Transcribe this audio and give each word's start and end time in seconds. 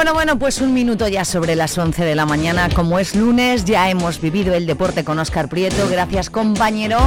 Bueno, 0.00 0.14
bueno, 0.14 0.38
pues 0.38 0.62
un 0.62 0.72
minuto 0.72 1.08
ya 1.08 1.26
sobre 1.26 1.56
las 1.56 1.76
11 1.76 2.06
de 2.06 2.14
la 2.14 2.24
mañana. 2.24 2.70
Como 2.70 2.98
es 2.98 3.14
lunes, 3.14 3.66
ya 3.66 3.90
hemos 3.90 4.18
vivido 4.18 4.54
el 4.54 4.64
deporte 4.64 5.04
con 5.04 5.18
Oscar 5.18 5.50
Prieto. 5.50 5.86
Gracias, 5.90 6.30
compañero. 6.30 6.98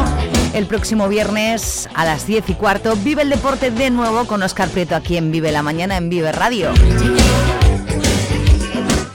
El 0.53 0.67
próximo 0.67 1.07
viernes 1.07 1.89
a 1.95 2.05
las 2.05 2.27
10 2.27 2.51
y 2.51 2.53
cuarto, 2.53 2.95
vive 2.97 3.23
el 3.23 3.31
deporte 3.31 3.71
de 3.71 3.89
nuevo 3.89 4.27
con 4.27 4.43
Oscar 4.43 4.69
Prieto 4.69 4.95
aquí 4.95 5.17
en 5.17 5.31
Vive 5.31 5.51
la 5.51 5.63
Mañana 5.63 5.97
en 5.97 6.07
Vive 6.07 6.31
Radio. 6.33 6.69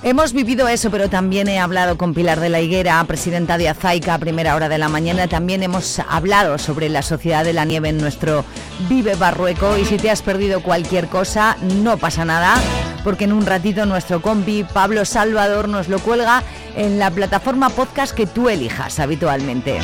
Hemos 0.03 0.33
vivido 0.33 0.67
eso, 0.67 0.91
pero 0.91 1.09
también 1.09 1.47
he 1.47 1.61
hablado 1.61 1.97
con 1.97 2.15
Pilar 2.15 2.41
de 2.41 2.49
la 2.49 2.61
Higuera, 2.61 3.05
presidenta 3.05 3.59
de 3.59 3.69
Azaica, 3.69 4.15
a 4.15 4.19
primera 4.19 4.57
hora 4.57 4.69
de 4.69 4.79
la 4.79 4.89
mañana. 4.89 5.29
También 5.29 5.63
hemos 5.63 6.01
hablado 6.01 6.59
sobre 6.59 6.89
la 6.89 7.03
Sociedad 7.03 7.45
de 7.45 7.53
la 7.53 7.65
Nieve 7.65 7.91
en 7.91 7.99
nuestro 7.99 8.45
Vive 8.89 9.15
Barrueco. 9.15 9.79
Y 9.79 9.85
si 9.85 9.99
te 9.99 10.11
has 10.11 10.23
perdido 10.23 10.65
cualquier 10.65 11.07
cosa, 11.07 11.57
no 11.63 11.97
pasa 11.97 12.25
nada, 12.25 12.57
porque 13.05 13.25
en 13.25 13.33
un 13.33 13.47
ratito 13.47 13.87
nuestro 13.87 14.21
compi 14.23 14.65
Pablo 14.65 15.05
Salvador 15.05 15.69
nos 15.69 15.89
lo 15.89 15.99
cuelga 15.99 16.43
en 16.77 16.99
la 16.99 17.11
plataforma 17.11 17.71
podcast 17.71 18.15
que 18.15 18.27
tú 18.27 18.49
elijas 18.49 18.99
habitualmente. 18.99 19.79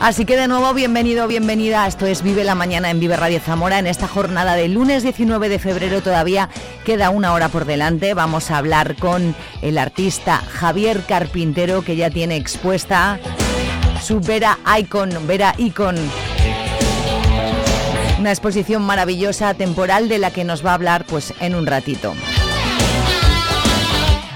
Así 0.00 0.24
que 0.24 0.34
de 0.34 0.48
nuevo, 0.48 0.72
bienvenido, 0.72 1.28
bienvenida. 1.28 1.86
Esto 1.86 2.06
es 2.06 2.22
Vive 2.22 2.42
la 2.42 2.54
Mañana 2.54 2.90
en 2.90 3.00
Vive 3.00 3.16
Radio 3.16 3.38
Zamora. 3.38 3.78
En 3.78 3.86
esta 3.86 4.08
jornada 4.08 4.54
de 4.54 4.66
lunes 4.66 5.02
19 5.02 5.50
de 5.50 5.58
febrero 5.58 6.00
todavía 6.00 6.48
queda 6.86 7.10
una 7.10 7.34
hora 7.34 7.50
por 7.50 7.66
delante. 7.66 8.14
Vamos 8.14 8.50
a 8.50 8.56
hablar 8.56 8.96
con 8.96 9.34
el 9.60 9.76
artista 9.76 10.38
Javier 10.38 11.02
Carpintero, 11.06 11.82
que 11.82 11.96
ya 11.96 12.08
tiene 12.08 12.36
expuesta 12.36 13.20
su 14.02 14.20
Vera 14.20 14.58
Icon, 14.78 15.10
Vera 15.26 15.54
Icon. 15.58 15.96
Una 18.20 18.32
exposición 18.32 18.82
maravillosa, 18.82 19.54
temporal, 19.54 20.10
de 20.10 20.18
la 20.18 20.30
que 20.30 20.44
nos 20.44 20.64
va 20.64 20.72
a 20.72 20.74
hablar 20.74 21.06
pues 21.06 21.32
en 21.40 21.54
un 21.54 21.64
ratito. 21.64 22.12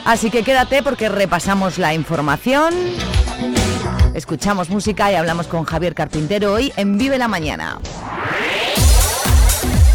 Así 0.06 0.30
que 0.30 0.42
quédate 0.42 0.82
porque 0.82 1.10
repasamos 1.10 1.76
la 1.76 1.92
información. 1.92 2.72
Escuchamos 4.14 4.70
música 4.70 5.12
y 5.12 5.16
hablamos 5.16 5.48
con 5.48 5.64
Javier 5.64 5.94
Carpintero 5.94 6.54
hoy 6.54 6.72
en 6.78 6.96
Vive 6.96 7.18
la 7.18 7.28
Mañana. 7.28 7.78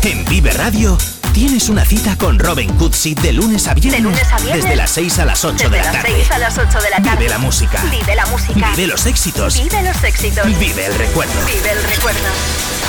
En 0.03 0.23
Vive 0.25 0.51
Radio 0.51 0.95
tienes 1.33 1.67
una 1.67 1.83
cita 1.83 2.15
con 2.15 2.37
Robin 2.37 2.71
Cutsi 2.75 3.15
de 3.15 3.33
lunes 3.33 3.67
a 3.67 3.73
viernes. 3.73 4.03
De 4.03 4.07
lunes 4.07 4.31
a 4.31 4.37
viernes. 4.37 4.65
Desde 4.65 4.75
las 4.75 4.91
6 4.91 5.17
a 5.17 5.25
las 5.25 5.43
8 5.43 5.53
Desde 5.53 5.69
de 5.69 5.77
la 5.77 5.83
las 5.85 5.93
tarde. 5.93 6.15
6 6.15 6.31
a 6.31 6.37
las 6.37 6.57
8 6.59 6.79
de 6.79 6.89
la 6.91 6.97
tarde. 6.97 7.17
Vive 7.17 7.29
la 7.29 7.39
música. 7.39 7.81
Vive 7.89 8.15
la 8.15 8.25
música. 8.27 8.69
Vive 8.75 8.87
los 8.87 9.07
éxitos. 9.07 9.55
Vive 9.55 9.81
los 9.81 10.03
éxitos. 10.03 10.45
Vive 10.59 10.85
el 10.85 10.93
recuerdo. 10.93 11.33
Vive 11.47 11.71
el 11.71 11.83
recuerdo. 11.83 12.88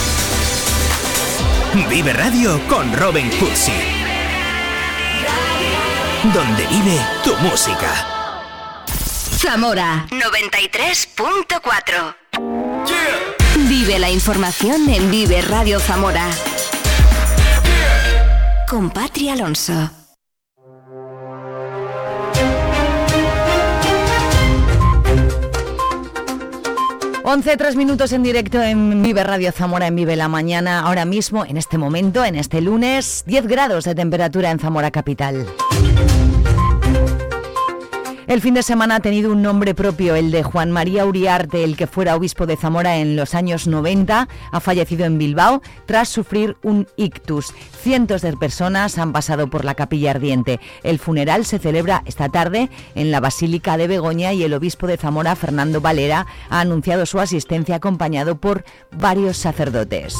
Vive 1.72 2.12
Radio 2.12 2.60
con 2.66 2.92
Robin 2.96 3.30
Cutsi. 3.38 3.70
Donde 6.34 6.66
vive 6.66 6.98
tu 7.22 7.32
música. 7.36 7.94
Zamora 9.38 10.04
93.4. 10.10 12.16
Vive 13.68 14.00
la 14.00 14.10
información 14.10 14.88
en 14.88 15.12
Vive 15.12 15.42
Radio 15.42 15.78
Zamora. 15.78 16.26
Con 18.68 18.90
Patri 18.90 19.28
Alonso. 19.28 19.99
11, 27.22 27.56
3 27.56 27.76
minutos 27.76 28.12
en 28.12 28.22
directo 28.22 28.62
en 28.62 29.02
Vive 29.02 29.22
Radio 29.22 29.52
Zamora, 29.52 29.86
en 29.86 29.94
Vive 29.94 30.16
la 30.16 30.28
Mañana. 30.28 30.80
Ahora 30.80 31.04
mismo, 31.04 31.44
en 31.44 31.58
este 31.58 31.76
momento, 31.76 32.24
en 32.24 32.34
este 32.34 32.60
lunes, 32.62 33.24
10 33.26 33.46
grados 33.46 33.84
de 33.84 33.94
temperatura 33.94 34.50
en 34.50 34.58
Zamora 34.58 34.90
Capital. 34.90 35.46
El 38.30 38.40
fin 38.40 38.54
de 38.54 38.62
semana 38.62 38.94
ha 38.94 39.00
tenido 39.00 39.32
un 39.32 39.42
nombre 39.42 39.74
propio, 39.74 40.14
el 40.14 40.30
de 40.30 40.44
Juan 40.44 40.70
María 40.70 41.04
Uriarte, 41.04 41.64
el 41.64 41.76
que 41.76 41.88
fuera 41.88 42.14
obispo 42.14 42.46
de 42.46 42.56
Zamora 42.56 42.98
en 42.98 43.16
los 43.16 43.34
años 43.34 43.66
90, 43.66 44.28
ha 44.52 44.60
fallecido 44.60 45.04
en 45.04 45.18
Bilbao 45.18 45.62
tras 45.84 46.10
sufrir 46.10 46.56
un 46.62 46.86
ictus. 46.94 47.52
Cientos 47.82 48.22
de 48.22 48.36
personas 48.36 48.98
han 48.98 49.12
pasado 49.12 49.50
por 49.50 49.64
la 49.64 49.74
capilla 49.74 50.12
ardiente. 50.12 50.60
El 50.84 51.00
funeral 51.00 51.44
se 51.44 51.58
celebra 51.58 52.04
esta 52.06 52.28
tarde 52.28 52.70
en 52.94 53.10
la 53.10 53.18
Basílica 53.18 53.76
de 53.76 53.88
Begoña 53.88 54.32
y 54.32 54.44
el 54.44 54.54
obispo 54.54 54.86
de 54.86 54.96
Zamora, 54.96 55.34
Fernando 55.34 55.80
Valera, 55.80 56.28
ha 56.50 56.60
anunciado 56.60 57.06
su 57.06 57.18
asistencia 57.18 57.74
acompañado 57.74 58.36
por 58.36 58.62
varios 58.92 59.38
sacerdotes. 59.38 60.14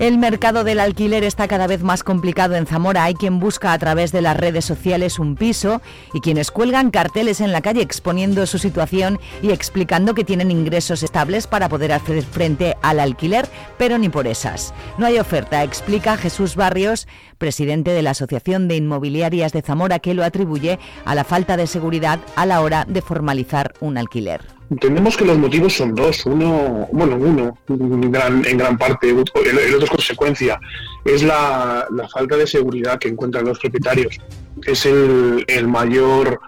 El 0.00 0.16
mercado 0.16 0.64
del 0.64 0.80
alquiler 0.80 1.24
está 1.24 1.46
cada 1.46 1.66
vez 1.66 1.82
más 1.82 2.02
complicado 2.02 2.56
en 2.56 2.64
Zamora. 2.64 3.04
Hay 3.04 3.12
quien 3.12 3.38
busca 3.38 3.74
a 3.74 3.78
través 3.78 4.12
de 4.12 4.22
las 4.22 4.34
redes 4.34 4.64
sociales 4.64 5.18
un 5.18 5.36
piso 5.36 5.82
y 6.14 6.22
quienes 6.22 6.50
cuelgan 6.50 6.90
carteles 6.90 7.42
en 7.42 7.52
la 7.52 7.60
calle 7.60 7.82
exponiendo 7.82 8.46
su 8.46 8.56
situación 8.56 9.20
y 9.42 9.50
explicando 9.50 10.14
que 10.14 10.24
tienen 10.24 10.50
ingresos 10.50 11.02
estables 11.02 11.46
para 11.46 11.68
poder 11.68 11.92
hacer 11.92 12.22
frente 12.22 12.78
al 12.80 12.98
alquiler, 12.98 13.46
pero 13.76 13.98
ni 13.98 14.08
por 14.08 14.26
esas. 14.26 14.72
No 14.96 15.04
hay 15.04 15.18
oferta, 15.18 15.62
explica 15.64 16.16
Jesús 16.16 16.56
Barrios, 16.56 17.06
presidente 17.40 17.90
de 17.90 18.02
la 18.02 18.10
Asociación 18.10 18.68
de 18.68 18.76
Inmobiliarias 18.76 19.52
de 19.52 19.62
Zamora, 19.62 19.98
que 19.98 20.14
lo 20.14 20.22
atribuye 20.22 20.78
a 21.04 21.16
la 21.16 21.24
falta 21.24 21.56
de 21.56 21.66
seguridad 21.66 22.20
a 22.36 22.46
la 22.46 22.60
hora 22.60 22.84
de 22.86 23.02
formalizar 23.02 23.72
un 23.80 23.98
alquiler. 23.98 24.42
Entendemos 24.70 25.16
que 25.16 25.24
los 25.24 25.36
motivos 25.36 25.72
son 25.72 25.96
dos. 25.96 26.24
Uno, 26.26 26.86
bueno, 26.92 27.16
uno, 27.16 27.58
en 27.68 28.12
gran, 28.12 28.46
en 28.46 28.56
gran 28.56 28.78
parte, 28.78 29.10
el, 29.10 29.18
otro 29.18 29.84
es 29.84 29.90
consecuencia, 29.90 30.60
es 31.04 31.24
la, 31.24 31.88
falta 32.12 32.36
de 32.36 32.46
seguridad 32.46 32.98
que 33.00 33.08
encuentran 33.08 33.44
los 33.46 33.58
propietarios. 33.58 34.16
Es 34.64 34.86
el, 34.86 35.66
mayor 35.66 36.40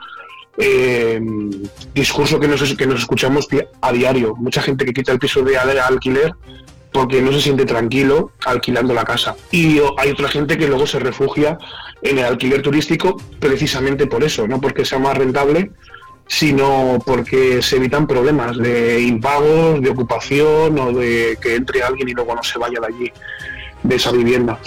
eh, 0.59 1.21
discurso 1.95 2.39
que 2.39 2.47
nos, 2.47 2.75
que 2.75 2.87
nos 2.87 3.01
escuchamos 3.01 3.49
a 3.81 3.93
diario. 3.93 4.37
Mucha 4.37 4.63
gente 4.63 4.85
que 4.85 4.93
quita 4.93 5.11
el 5.11 5.19
piso 5.19 5.43
de 5.43 5.57
al- 5.57 5.79
alquiler 5.81 6.33
porque 6.93 7.23
no 7.23 7.33
se 7.33 7.41
siente 7.41 7.65
tranquilo 7.65 8.33
alquilando 8.45 8.95
la 8.95 9.05
casa. 9.05 9.35
Y 9.51 9.81
hay 9.99 10.11
otra 10.11 10.29
gente 10.29 10.59
que 10.59 10.69
luego 10.69 10.87
se 10.87 10.99
refugia 10.99 11.59
en 12.03 12.19
el 12.19 12.25
alquiler 12.25 12.63
turístico 12.63 13.17
precisamente 13.41 14.07
por 14.07 14.23
eso, 14.23 14.47
no 14.47 14.61
porque 14.61 14.85
sea 14.85 14.99
más 14.99 15.17
rentable, 15.17 15.71
sino 16.27 16.99
porque 17.05 17.63
se 17.63 17.77
evitan 17.77 18.07
problemas 18.07 18.57
de 18.57 19.01
impagos, 19.01 19.81
de 19.81 19.91
ocupación 19.91 20.79
o 20.79 20.93
de 20.93 21.39
que 21.41 21.57
entre 21.57 21.83
alguien 21.83 22.09
y 22.09 22.13
luego 22.13 22.35
no 22.35 22.43
se 22.43 22.59
vaya 22.59 22.81
de 22.81 22.87
allí, 22.87 23.13
de 23.83 23.97
esa 23.97 24.13
vivienda. 24.13 24.59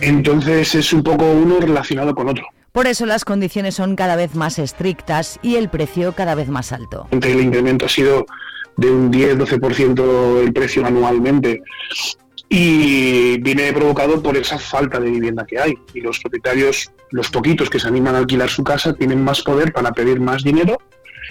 Entonces 0.00 0.74
es 0.74 0.92
un 0.92 1.02
poco 1.02 1.24
uno 1.24 1.58
relacionado 1.60 2.14
con 2.14 2.28
otro. 2.28 2.44
Por 2.72 2.88
eso 2.88 3.06
las 3.06 3.24
condiciones 3.24 3.76
son 3.76 3.94
cada 3.94 4.16
vez 4.16 4.34
más 4.34 4.58
estrictas 4.58 5.38
y 5.42 5.56
el 5.56 5.68
precio 5.68 6.12
cada 6.12 6.34
vez 6.34 6.48
más 6.48 6.72
alto. 6.72 7.06
El 7.12 7.40
incremento 7.40 7.86
ha 7.86 7.88
sido 7.88 8.26
de 8.76 8.90
un 8.90 9.12
10-12% 9.12 10.40
el 10.42 10.52
precio 10.52 10.84
anualmente 10.84 11.62
y 12.48 13.38
viene 13.38 13.72
provocado 13.72 14.22
por 14.22 14.36
esa 14.36 14.58
falta 14.58 15.00
de 15.00 15.10
vivienda 15.10 15.44
que 15.46 15.58
hay. 15.58 15.74
Y 15.92 16.00
los 16.00 16.18
propietarios, 16.20 16.90
los 17.10 17.30
poquitos 17.30 17.70
que 17.70 17.80
se 17.80 17.88
animan 17.88 18.14
a 18.14 18.18
alquilar 18.18 18.48
su 18.50 18.62
casa, 18.62 18.92
tienen 18.94 19.22
más 19.24 19.42
poder 19.42 19.72
para 19.72 19.92
pedir 19.92 20.20
más 20.20 20.42
dinero 20.44 20.78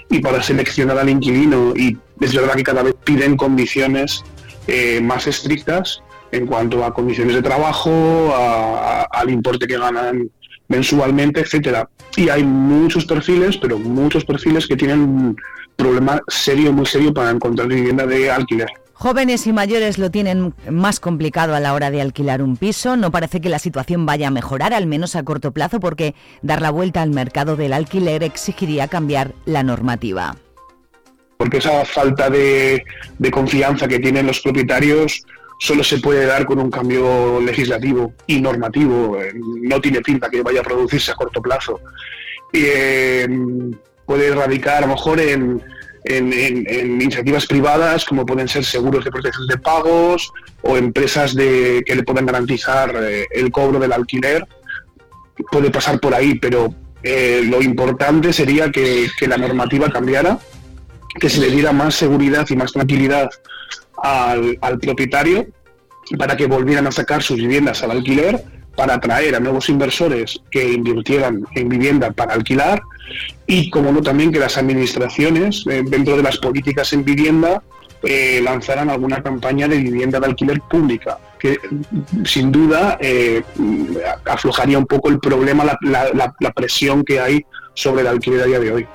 y 0.10 0.20
para 0.20 0.42
seleccionar 0.42 0.98
al 0.98 1.10
inquilino. 1.10 1.74
Y 1.76 1.98
es 2.20 2.34
verdad 2.36 2.56
que 2.56 2.64
cada 2.64 2.84
vez 2.84 2.96
piden 3.04 3.38
condiciones 3.38 4.24
eh, 4.68 5.00
más 5.02 5.28
estrictas 5.28 6.02
en 6.32 6.48
cuanto 6.48 6.84
a 6.84 6.94
condiciones 6.94 7.36
de 7.36 7.42
trabajo, 7.44 8.34
a- 8.36 9.04
al 9.12 9.30
importe 9.30 9.68
que 9.68 9.78
ganan 9.78 10.30
mensualmente, 10.74 11.42
etcétera. 11.42 11.88
Y 12.16 12.30
hay 12.30 12.44
muchos 12.44 13.06
perfiles, 13.06 13.58
pero 13.58 13.78
muchos 13.78 14.26
perfiles 14.26 14.68
que 14.68 14.76
tienen 14.76 15.00
un 15.00 15.38
problema 15.76 16.22
serio, 16.28 16.74
muy 16.74 16.86
serio 16.86 17.14
para 17.14 17.30
encontrar 17.30 17.68
vivienda 17.68 18.06
de 18.06 18.32
alquiler. 18.32 18.70
Jóvenes 18.94 19.48
y 19.48 19.54
mayores 19.54 19.98
lo 19.98 20.10
tienen 20.12 20.54
más 20.70 21.00
complicado 21.00 21.56
a 21.56 21.60
la 21.60 21.74
hora 21.74 21.92
de 21.92 22.00
alquilar 22.00 22.42
un 22.42 22.58
piso. 22.58 22.96
No 22.96 23.12
parece 23.12 23.42
que 23.42 23.50
la 23.50 23.60
situación 23.60 24.06
vaya 24.06 24.28
a 24.30 24.32
mejorar, 24.32 24.74
al 24.74 24.86
menos 24.86 25.16
a 25.16 25.24
corto 25.24 25.52
plazo, 25.52 25.80
porque 25.80 26.16
dar 26.42 26.62
la 26.62 26.72
vuelta 26.72 27.02
al 27.02 27.10
mercado 27.10 27.56
del 27.56 27.74
alquiler 27.74 28.24
exigiría 28.24 28.88
cambiar 28.88 29.34
la 29.46 29.62
normativa. 29.62 30.38
Porque 31.38 31.58
esa 31.58 31.84
falta 31.86 32.30
de, 32.30 32.84
confianza 33.32 33.88
que 33.88 34.00
tienen 34.00 34.28
los 34.28 34.40
propietarios 34.40 35.26
solo 35.64 35.84
se 35.84 36.00
puede 36.00 36.26
dar 36.26 36.46
con 36.46 36.60
un 36.60 36.70
cambio 36.70 37.40
legislativo 37.40 38.14
y 38.28 38.42
normativo. 38.42 39.18
No 39.62 39.80
tiene 39.80 40.02
pinta 40.02 40.30
que 40.30 40.42
vaya 40.42 40.60
a 40.60 40.64
producirse 40.64 41.12
a 41.12 41.16
corto 41.16 41.42
plazo. 41.42 41.80
Eh, 42.52 43.28
puede 44.06 44.36
radicar 44.36 44.78
a 44.78 44.82
lo 44.82 44.88
mejor 44.88 45.20
en 45.22 45.64
en, 46.06 47.02
iniciativas 47.02 47.46
privadas 47.46 48.06
como 48.06 48.26
pueden 48.26 48.48
ser 48.48 48.66
seguros 48.66 49.04
de 49.04 49.12
protección 49.12 49.48
de 49.48 49.58
pagos 49.58 50.32
o 50.62 50.78
empresas 50.78 51.34
de, 51.34 51.84
que 51.86 51.96
le 51.96 52.04
puedan 52.04 52.26
garantizar 52.26 52.94
eh, 53.02 53.26
el 53.32 53.52
cobro 53.52 53.80
del 53.80 53.94
alquiler. 53.94 54.46
Puede 55.52 55.72
pasar 55.72 56.00
por 56.00 56.14
ahí, 56.14 56.36
pero 56.36 56.74
eh, 57.02 57.42
lo 57.46 57.62
importante 57.62 58.34
sería 58.34 58.72
que, 58.72 59.08
la 59.28 59.38
normativa 59.38 59.90
cambiara, 59.90 60.40
que 61.20 61.30
se 61.30 61.42
le 61.42 61.50
diera 61.50 61.72
más 61.72 61.96
seguridad 61.96 62.46
y 62.50 62.56
más 62.56 62.72
tranquilidad 62.72 63.30
al, 64.02 64.58
al 64.62 64.80
propietario 64.80 65.48
para 66.18 66.36
que 66.36 66.48
volvieran 66.48 66.88
a 66.88 66.92
sacar 66.92 67.22
sus 67.22 67.38
viviendas 67.38 67.84
al 67.84 67.92
alquiler 67.92 68.44
para 68.76 68.96
atraer 68.96 69.36
a 69.36 69.40
nuevos 69.40 69.70
inversores 69.70 70.40
que 70.50 70.74
invirtieran 70.74 71.46
en 71.56 71.70
vivienda 71.70 72.12
para 72.12 72.34
alquilar 72.34 72.82
y, 73.46 73.70
como 73.70 73.92
no, 73.92 74.02
también 74.02 74.32
que 74.32 74.40
las 74.40 74.58
administraciones, 74.58 75.66
eh, 75.70 75.84
dentro 75.86 76.18
de 76.18 76.24
las 76.24 76.38
políticas 76.38 76.92
en 76.94 77.04
vivienda, 77.04 77.62
eh, 78.02 78.42
lanzaran 78.44 78.90
alguna 78.90 79.22
campaña 79.22 79.68
de 79.68 79.78
vivienda 79.78 80.20
de 80.20 80.26
alquiler 80.26 80.60
pública, 80.62 81.20
que 81.40 81.58
sin 82.26 82.52
duda 82.52 82.98
eh, 83.00 83.44
aflojaría 84.26 84.78
un 84.78 84.88
poco 84.88 85.10
el 85.10 85.20
problema, 85.20 85.64
la 85.84 86.52
presión 86.54 87.04
que 87.04 87.20
hay 87.20 87.46
sobre 87.76 88.02
el 88.02 88.08
alquiler 88.08 88.42
a 88.42 88.46
día 88.46 88.60
de 88.60 88.72
hoy. 88.72 88.88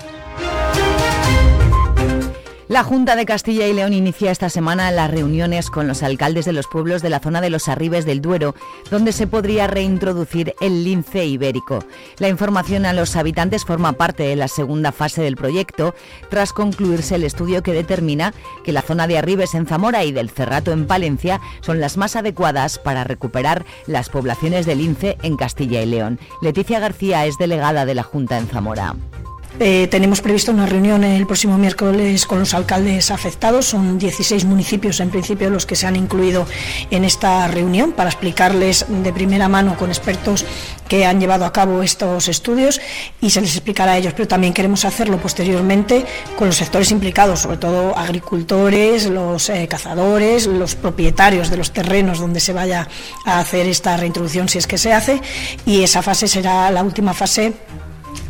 La 2.68 2.84
Junta 2.84 3.16
de 3.16 3.24
Castilla 3.24 3.66
y 3.66 3.72
León 3.72 3.94
inicia 3.94 4.30
esta 4.30 4.50
semana 4.50 4.90
las 4.90 5.10
reuniones 5.10 5.70
con 5.70 5.88
los 5.88 6.02
alcaldes 6.02 6.44
de 6.44 6.52
los 6.52 6.66
pueblos 6.66 7.00
de 7.00 7.08
la 7.08 7.18
zona 7.18 7.40
de 7.40 7.48
los 7.48 7.66
Arribes 7.66 8.04
del 8.04 8.20
Duero, 8.20 8.54
donde 8.90 9.12
se 9.12 9.26
podría 9.26 9.66
reintroducir 9.66 10.54
el 10.60 10.84
lince 10.84 11.24
ibérico. 11.24 11.82
La 12.18 12.28
información 12.28 12.84
a 12.84 12.92
los 12.92 13.16
habitantes 13.16 13.64
forma 13.64 13.94
parte 13.94 14.24
de 14.24 14.36
la 14.36 14.48
segunda 14.48 14.92
fase 14.92 15.22
del 15.22 15.36
proyecto, 15.36 15.94
tras 16.28 16.52
concluirse 16.52 17.14
el 17.14 17.24
estudio 17.24 17.62
que 17.62 17.72
determina 17.72 18.34
que 18.64 18.72
la 18.72 18.82
zona 18.82 19.06
de 19.06 19.16
Arribes 19.16 19.54
en 19.54 19.66
Zamora 19.66 20.04
y 20.04 20.12
del 20.12 20.28
Cerrato 20.28 20.70
en 20.72 20.86
Palencia 20.86 21.40
son 21.62 21.80
las 21.80 21.96
más 21.96 22.16
adecuadas 22.16 22.78
para 22.78 23.02
recuperar 23.02 23.64
las 23.86 24.10
poblaciones 24.10 24.66
de 24.66 24.74
lince 24.74 25.16
en 25.22 25.38
Castilla 25.38 25.80
y 25.80 25.86
León. 25.86 26.20
Leticia 26.42 26.80
García 26.80 27.24
es 27.24 27.38
delegada 27.38 27.86
de 27.86 27.94
la 27.94 28.02
Junta 28.02 28.36
en 28.36 28.46
Zamora. 28.46 28.94
Eh, 29.60 29.88
tenemos 29.90 30.20
previsto 30.20 30.52
una 30.52 30.66
reunión 30.66 31.02
el 31.02 31.26
próximo 31.26 31.58
miércoles 31.58 32.26
con 32.26 32.38
los 32.38 32.54
alcaldes 32.54 33.10
afectados. 33.10 33.66
Son 33.66 33.98
16 33.98 34.44
municipios 34.44 35.00
en 35.00 35.10
principio 35.10 35.50
los 35.50 35.66
que 35.66 35.74
se 35.74 35.86
han 35.88 35.96
incluido 35.96 36.46
en 36.92 37.04
esta 37.04 37.48
reunión 37.48 37.90
para 37.90 38.08
explicarles 38.08 38.86
de 38.88 39.12
primera 39.12 39.48
mano 39.48 39.76
con 39.76 39.88
expertos 39.88 40.44
que 40.88 41.04
han 41.04 41.18
llevado 41.18 41.44
a 41.44 41.52
cabo 41.52 41.82
estos 41.82 42.28
estudios 42.28 42.80
y 43.20 43.30
se 43.30 43.40
les 43.40 43.56
explicará 43.56 43.92
a 43.92 43.98
ellos. 43.98 44.12
Pero 44.14 44.28
también 44.28 44.54
queremos 44.54 44.84
hacerlo 44.84 45.18
posteriormente 45.18 46.04
con 46.36 46.46
los 46.46 46.56
sectores 46.56 46.92
implicados, 46.92 47.40
sobre 47.40 47.56
todo 47.56 47.98
agricultores, 47.98 49.06
los 49.06 49.48
eh, 49.48 49.66
cazadores, 49.68 50.46
los 50.46 50.76
propietarios 50.76 51.50
de 51.50 51.56
los 51.56 51.72
terrenos 51.72 52.20
donde 52.20 52.38
se 52.38 52.52
vaya 52.52 52.86
a 53.24 53.40
hacer 53.40 53.66
esta 53.66 53.96
reintroducción 53.96 54.48
si 54.48 54.58
es 54.58 54.68
que 54.68 54.78
se 54.78 54.92
hace. 54.92 55.20
Y 55.66 55.82
esa 55.82 56.00
fase 56.00 56.28
será 56.28 56.70
la 56.70 56.84
última 56.84 57.12
fase 57.12 57.54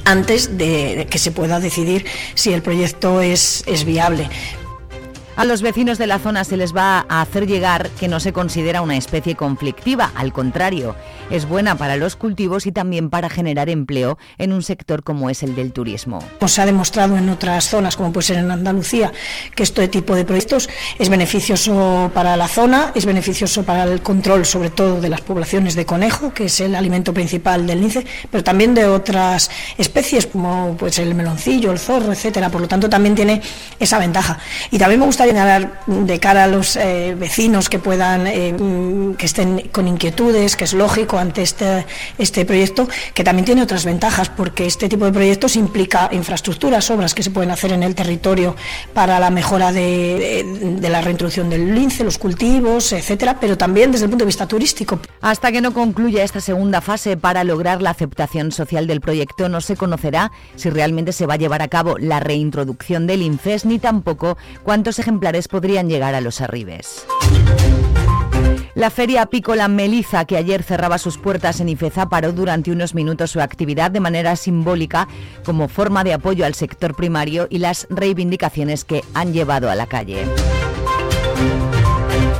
antes 0.04 0.56
de 0.56 1.06
que 1.10 1.18
se 1.18 1.30
pueda 1.30 1.60
decidir 1.60 2.06
si 2.34 2.52
el 2.52 2.62
proyecto 2.62 3.20
es, 3.20 3.62
es 3.66 3.84
viable. 3.84 4.28
A 5.38 5.44
los 5.44 5.62
vecinos 5.62 5.98
de 5.98 6.08
la 6.08 6.18
zona 6.18 6.42
se 6.42 6.56
les 6.56 6.74
va 6.74 7.06
a 7.08 7.20
hacer 7.20 7.46
llegar 7.46 7.90
que 7.90 8.08
no 8.08 8.18
se 8.18 8.32
considera 8.32 8.82
una 8.82 8.96
especie 8.96 9.36
conflictiva, 9.36 10.10
al 10.16 10.32
contrario, 10.32 10.96
es 11.30 11.46
buena 11.46 11.76
para 11.76 11.96
los 11.96 12.16
cultivos 12.16 12.66
y 12.66 12.72
también 12.72 13.08
para 13.08 13.30
generar 13.30 13.68
empleo 13.68 14.18
en 14.38 14.52
un 14.52 14.64
sector 14.64 15.04
como 15.04 15.30
es 15.30 15.44
el 15.44 15.54
del 15.54 15.72
turismo. 15.72 16.18
Se 16.44 16.60
ha 16.60 16.66
demostrado 16.66 17.16
en 17.16 17.28
otras 17.28 17.68
zonas, 17.68 17.94
como 17.94 18.12
puede 18.12 18.26
ser 18.26 18.38
en 18.38 18.50
Andalucía, 18.50 19.12
que 19.54 19.62
este 19.62 19.86
tipo 19.86 20.16
de 20.16 20.24
proyectos 20.24 20.68
es 20.98 21.08
beneficioso 21.08 22.10
para 22.12 22.36
la 22.36 22.48
zona, 22.48 22.90
es 22.96 23.06
beneficioso 23.06 23.62
para 23.62 23.84
el 23.84 24.02
control 24.02 24.44
sobre 24.44 24.70
todo 24.70 25.00
de 25.00 25.08
las 25.08 25.20
poblaciones 25.20 25.76
de 25.76 25.86
conejo, 25.86 26.34
que 26.34 26.46
es 26.46 26.58
el 26.58 26.74
alimento 26.74 27.14
principal 27.14 27.64
del 27.64 27.80
lince, 27.80 28.04
pero 28.28 28.42
también 28.42 28.74
de 28.74 28.86
otras 28.86 29.52
especies 29.76 30.26
como 30.26 30.76
pues 30.76 30.98
el 30.98 31.14
meloncillo, 31.14 31.70
el 31.70 31.78
zorro, 31.78 32.10
etcétera. 32.10 32.50
Por 32.50 32.60
lo 32.60 32.66
tanto, 32.66 32.88
también 32.88 33.14
tiene 33.14 33.40
esa 33.78 34.00
ventaja. 34.00 34.40
Y 34.72 34.78
también 34.78 34.98
me 34.98 35.06
gustaría 35.06 35.27
señalar 35.28 35.82
de 35.86 36.18
cara 36.20 36.44
a 36.44 36.46
los 36.46 36.76
eh, 36.76 37.14
vecinos 37.18 37.68
que 37.68 37.78
puedan, 37.78 38.26
eh, 38.26 38.56
que 39.18 39.26
estén 39.26 39.68
con 39.70 39.86
inquietudes, 39.86 40.56
que 40.56 40.64
es 40.64 40.72
lógico 40.72 41.18
ante 41.18 41.42
este, 41.42 41.84
este 42.16 42.46
proyecto, 42.46 42.88
que 43.12 43.24
también 43.24 43.44
tiene 43.44 43.62
otras 43.62 43.84
ventajas, 43.84 44.30
porque 44.30 44.64
este 44.64 44.88
tipo 44.88 45.04
de 45.04 45.12
proyectos 45.12 45.56
implica 45.56 46.08
infraestructuras, 46.12 46.90
obras 46.90 47.12
que 47.14 47.22
se 47.22 47.30
pueden 47.30 47.50
hacer 47.50 47.72
en 47.72 47.82
el 47.82 47.94
territorio 47.94 48.56
para 48.94 49.20
la 49.20 49.28
mejora 49.28 49.70
de, 49.70 50.46
de 50.80 50.88
la 50.88 51.02
reintroducción 51.02 51.50
del 51.50 51.74
lince, 51.74 52.04
los 52.04 52.16
cultivos, 52.16 52.92
etcétera, 52.92 53.38
pero 53.38 53.58
también 53.58 53.92
desde 53.92 54.06
el 54.06 54.10
punto 54.10 54.24
de 54.24 54.28
vista 54.28 54.46
turístico. 54.46 54.98
Hasta 55.20 55.52
que 55.52 55.60
no 55.60 55.74
concluya 55.74 56.24
esta 56.24 56.40
segunda 56.40 56.80
fase 56.80 57.18
para 57.18 57.44
lograr 57.44 57.82
la 57.82 57.90
aceptación 57.90 58.50
social 58.50 58.86
del 58.86 59.02
proyecto, 59.02 59.50
no 59.50 59.60
se 59.60 59.76
conocerá 59.76 60.32
si 60.56 60.70
realmente 60.70 61.12
se 61.12 61.26
va 61.26 61.34
a 61.34 61.38
llevar 61.38 61.60
a 61.60 61.68
cabo 61.68 61.98
la 61.98 62.18
reintroducción 62.18 63.06
del 63.06 63.20
INCES 63.20 63.66
ni 63.66 63.78
tampoco 63.78 64.38
cuántos 64.62 64.98
ejemplares 64.98 65.17
podrían 65.48 65.88
llegar 65.88 66.14
a 66.14 66.20
los 66.20 66.40
arribes. 66.40 67.06
La 68.74 68.90
feria 68.90 69.22
apícola 69.22 69.66
Meliza, 69.66 70.24
que 70.24 70.36
ayer 70.36 70.62
cerraba 70.62 70.98
sus 70.98 71.18
puertas 71.18 71.58
en 71.58 71.68
Ifeza, 71.68 72.08
paró 72.08 72.32
durante 72.32 72.70
unos 72.70 72.94
minutos 72.94 73.32
su 73.32 73.40
actividad 73.40 73.90
de 73.90 73.98
manera 73.98 74.36
simbólica 74.36 75.08
como 75.44 75.66
forma 75.66 76.04
de 76.04 76.12
apoyo 76.12 76.46
al 76.46 76.54
sector 76.54 76.94
primario 76.94 77.48
y 77.50 77.58
las 77.58 77.88
reivindicaciones 77.90 78.84
que 78.84 79.02
han 79.14 79.32
llevado 79.32 79.68
a 79.68 79.74
la 79.74 79.86
calle. 79.86 80.26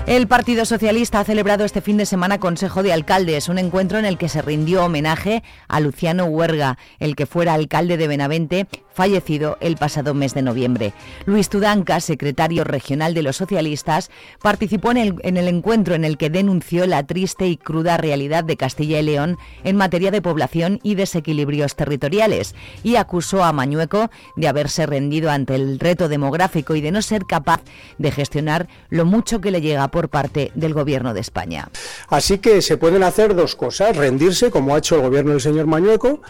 El 0.08 0.26
Partido 0.26 0.64
Socialista 0.64 1.20
ha 1.20 1.24
celebrado 1.24 1.66
este 1.66 1.82
fin 1.82 1.98
de 1.98 2.06
semana 2.06 2.40
Consejo 2.40 2.82
de 2.82 2.94
Alcaldes, 2.94 3.50
un 3.50 3.58
encuentro 3.58 3.98
en 3.98 4.06
el 4.06 4.16
que 4.16 4.30
se 4.30 4.40
rindió 4.40 4.86
homenaje 4.86 5.42
a 5.68 5.80
Luciano 5.80 6.24
Huerga, 6.24 6.78
el 6.98 7.14
que 7.14 7.26
fuera 7.26 7.52
alcalde 7.52 7.98
de 7.98 8.08
Benavente, 8.08 8.66
fallecido 8.94 9.58
el 9.60 9.76
pasado 9.76 10.14
mes 10.14 10.32
de 10.32 10.40
noviembre. 10.40 10.94
Luis 11.26 11.50
Tudanca, 11.50 12.00
secretario 12.00 12.64
regional 12.64 13.12
de 13.12 13.22
los 13.22 13.36
socialistas, 13.36 14.10
participó 14.40 14.90
en 14.92 14.96
el, 14.96 15.14
en 15.22 15.36
el 15.36 15.46
encuentro 15.46 15.94
en 15.94 16.06
el 16.06 16.16
que 16.16 16.30
denunció 16.30 16.86
la 16.86 17.06
triste 17.06 17.46
y 17.46 17.58
cruda 17.58 17.98
realidad 17.98 18.44
de 18.44 18.56
Castilla 18.56 18.98
y 18.98 19.02
León 19.02 19.36
en 19.62 19.76
materia 19.76 20.10
de 20.10 20.22
población 20.22 20.80
y 20.82 20.94
desequilibrios 20.94 21.76
territoriales 21.76 22.54
y 22.82 22.96
acusó 22.96 23.44
a 23.44 23.52
Mañueco 23.52 24.10
de 24.36 24.48
haberse 24.48 24.86
rendido 24.86 25.30
ante 25.30 25.54
el 25.54 25.78
reto 25.78 26.08
demográfico 26.08 26.74
y 26.74 26.80
de 26.80 26.92
no 26.92 27.02
ser 27.02 27.26
capaz 27.26 27.60
de 27.98 28.10
gestionar 28.10 28.68
lo 28.88 29.04
mucho 29.04 29.40
que 29.40 29.50
le 29.50 29.60
llega 29.60 29.88
por 29.88 29.97
parte 30.06 30.52
del 30.54 30.74
Gobierno 30.74 31.14
de 31.14 31.20
España. 31.20 31.68
Así 32.08 32.38
que 32.38 32.62
se 32.62 32.76
pueden 32.76 33.02
hacer 33.02 33.34
dos 33.34 33.56
cosas, 33.56 33.96
rendirse, 33.96 34.52
como 34.52 34.76
ha 34.76 34.78
hecho 34.78 34.94
el 34.94 35.02
Gobierno 35.02 35.32
del 35.32 35.40
señor 35.40 35.66
Mañueco, 35.66 36.22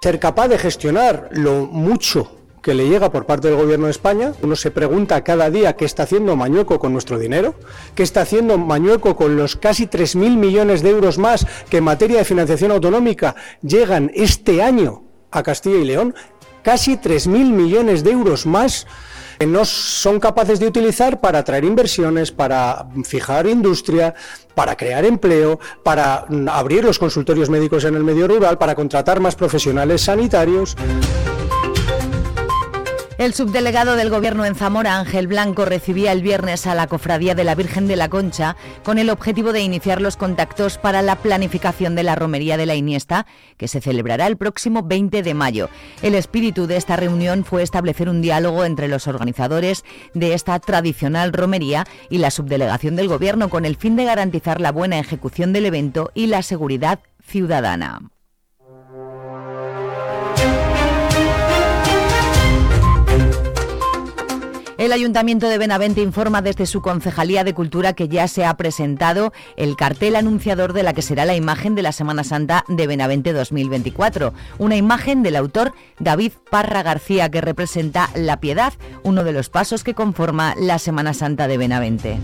ser 0.00 0.20
capaz 0.20 0.46
de 0.46 0.58
gestionar 0.58 1.28
lo 1.32 1.66
mucho 1.66 2.36
que 2.62 2.74
le 2.74 2.88
llega 2.88 3.10
por 3.10 3.26
parte 3.26 3.48
del 3.48 3.56
Gobierno 3.56 3.86
de 3.86 3.92
España. 3.92 4.32
Uno 4.42 4.56
se 4.56 4.70
pregunta 4.70 5.24
cada 5.24 5.50
día 5.50 5.76
qué 5.76 5.84
está 5.84 6.04
haciendo 6.04 6.36
Mañueco 6.36 6.78
con 6.78 6.92
nuestro 6.92 7.18
dinero, 7.18 7.54
qué 7.94 8.02
está 8.02 8.22
haciendo 8.22 8.58
Mañueco 8.58 9.16
con 9.16 9.36
los 9.36 9.56
casi 9.56 9.86
3.000 9.86 10.36
millones 10.36 10.82
de 10.82 10.90
euros 10.90 11.18
más 11.18 11.46
que 11.68 11.78
en 11.78 11.84
materia 11.84 12.18
de 12.18 12.24
financiación 12.24 12.70
autonómica 12.70 13.34
llegan 13.62 14.10
este 14.14 14.62
año 14.62 15.04
a 15.30 15.42
Castilla 15.42 15.78
y 15.78 15.84
León, 15.84 16.14
casi 16.62 16.96
3.000 16.96 17.50
millones 17.50 18.04
de 18.04 18.10
euros 18.10 18.46
más 18.46 18.86
que 19.40 19.46
no 19.46 19.64
son 19.64 20.20
capaces 20.20 20.60
de 20.60 20.66
utilizar 20.66 21.18
para 21.18 21.38
atraer 21.38 21.64
inversiones, 21.64 22.30
para 22.30 22.84
fijar 23.04 23.46
industria, 23.46 24.14
para 24.54 24.76
crear 24.76 25.06
empleo, 25.06 25.58
para 25.82 26.26
abrir 26.48 26.84
los 26.84 26.98
consultorios 26.98 27.48
médicos 27.48 27.84
en 27.84 27.94
el 27.94 28.04
medio 28.04 28.28
rural, 28.28 28.58
para 28.58 28.74
contratar 28.74 29.18
más 29.18 29.36
profesionales 29.36 30.02
sanitarios. 30.02 30.76
El 33.20 33.34
subdelegado 33.34 33.96
del 33.96 34.08
Gobierno 34.08 34.46
en 34.46 34.54
Zamora, 34.54 34.98
Ángel 34.98 35.26
Blanco, 35.26 35.66
recibía 35.66 36.10
el 36.10 36.22
viernes 36.22 36.66
a 36.66 36.74
la 36.74 36.86
Cofradía 36.86 37.34
de 37.34 37.44
la 37.44 37.54
Virgen 37.54 37.86
de 37.86 37.94
la 37.94 38.08
Concha 38.08 38.56
con 38.82 38.96
el 38.96 39.10
objetivo 39.10 39.52
de 39.52 39.60
iniciar 39.60 40.00
los 40.00 40.16
contactos 40.16 40.78
para 40.78 41.02
la 41.02 41.16
planificación 41.16 41.94
de 41.94 42.02
la 42.02 42.14
Romería 42.14 42.56
de 42.56 42.64
la 42.64 42.76
Iniesta, 42.76 43.26
que 43.58 43.68
se 43.68 43.82
celebrará 43.82 44.26
el 44.26 44.38
próximo 44.38 44.84
20 44.84 45.22
de 45.22 45.34
mayo. 45.34 45.68
El 46.00 46.14
espíritu 46.14 46.66
de 46.66 46.78
esta 46.78 46.96
reunión 46.96 47.44
fue 47.44 47.62
establecer 47.62 48.08
un 48.08 48.22
diálogo 48.22 48.64
entre 48.64 48.88
los 48.88 49.06
organizadores 49.06 49.84
de 50.14 50.32
esta 50.32 50.58
tradicional 50.58 51.34
romería 51.34 51.84
y 52.08 52.16
la 52.16 52.30
subdelegación 52.30 52.96
del 52.96 53.08
Gobierno 53.08 53.50
con 53.50 53.66
el 53.66 53.76
fin 53.76 53.96
de 53.96 54.06
garantizar 54.06 54.62
la 54.62 54.72
buena 54.72 54.98
ejecución 54.98 55.52
del 55.52 55.66
evento 55.66 56.10
y 56.14 56.28
la 56.28 56.40
seguridad 56.40 57.00
ciudadana. 57.22 58.00
El 64.80 64.94
Ayuntamiento 64.94 65.46
de 65.46 65.58
Benavente 65.58 66.00
informa 66.00 66.40
desde 66.40 66.64
su 66.64 66.80
Concejalía 66.80 67.44
de 67.44 67.52
Cultura 67.52 67.92
que 67.92 68.08
ya 68.08 68.26
se 68.28 68.46
ha 68.46 68.56
presentado 68.56 69.30
el 69.58 69.76
cartel 69.76 70.16
anunciador 70.16 70.72
de 70.72 70.82
la 70.82 70.94
que 70.94 71.02
será 71.02 71.26
la 71.26 71.36
imagen 71.36 71.74
de 71.74 71.82
la 71.82 71.92
Semana 71.92 72.24
Santa 72.24 72.64
de 72.66 72.86
Benavente 72.86 73.34
2024. 73.34 74.32
Una 74.56 74.76
imagen 74.76 75.22
del 75.22 75.36
autor 75.36 75.74
David 75.98 76.32
Parra 76.50 76.82
García 76.82 77.30
que 77.30 77.42
representa 77.42 78.08
la 78.14 78.40
piedad, 78.40 78.72
uno 79.02 79.22
de 79.22 79.32
los 79.32 79.50
pasos 79.50 79.84
que 79.84 79.92
conforma 79.92 80.54
la 80.58 80.78
Semana 80.78 81.12
Santa 81.12 81.46
de 81.46 81.58
Benavente. 81.58 82.18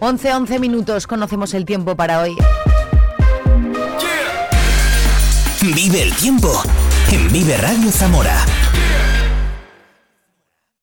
11, 0.00 0.34
11 0.34 0.58
minutos, 0.58 1.06
conocemos 1.06 1.54
el 1.54 1.64
tiempo 1.64 1.96
para 1.96 2.20
hoy. 2.20 2.36
Vive 5.62 6.02
el 6.02 6.12
tiempo 6.16 6.62
en 7.12 7.30
Vive 7.30 7.58
Radio 7.58 7.92
Zamora. 7.92 8.46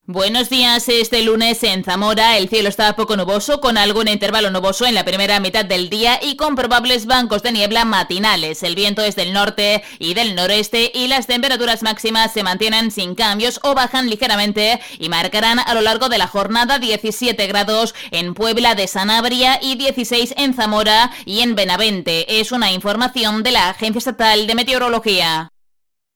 Buenos 0.06 0.48
días, 0.48 0.88
este 0.88 1.22
lunes 1.22 1.62
en 1.64 1.82
Zamora 1.82 2.36
el 2.36 2.48
cielo 2.48 2.68
está 2.68 2.94
poco 2.94 3.16
nuboso 3.16 3.60
con 3.60 3.76
algún 3.76 4.06
intervalo 4.06 4.50
nuboso 4.50 4.86
en 4.86 4.94
la 4.94 5.04
primera 5.04 5.40
mitad 5.40 5.64
del 5.64 5.90
día 5.90 6.20
y 6.22 6.36
con 6.36 6.54
probables 6.54 7.06
bancos 7.06 7.42
de 7.42 7.50
niebla 7.50 7.84
matinales. 7.84 8.62
El 8.62 8.76
viento 8.76 9.02
es 9.02 9.16
del 9.16 9.32
norte 9.32 9.82
y 9.98 10.14
del 10.14 10.36
noreste 10.36 10.92
y 10.94 11.08
las 11.08 11.26
temperaturas 11.26 11.82
máximas 11.82 12.32
se 12.32 12.44
mantienen 12.44 12.92
sin 12.92 13.16
cambios 13.16 13.58
o 13.64 13.74
bajan 13.74 14.08
ligeramente 14.08 14.80
y 15.00 15.08
marcarán 15.08 15.58
a 15.58 15.74
lo 15.74 15.80
largo 15.80 16.08
de 16.08 16.18
la 16.18 16.28
jornada 16.28 16.78
17 16.78 17.44
grados 17.48 17.94
en 18.12 18.34
Puebla 18.34 18.76
de 18.76 18.86
Sanabria 18.86 19.58
y 19.60 19.74
16 19.74 20.34
en 20.36 20.54
Zamora 20.54 21.10
y 21.24 21.40
en 21.40 21.56
Benavente. 21.56 22.40
Es 22.40 22.52
una 22.52 22.70
información 22.70 23.42
de 23.42 23.50
la 23.50 23.70
Agencia 23.70 23.98
Estatal 23.98 24.46
de 24.46 24.54
Meteorología. 24.54 25.50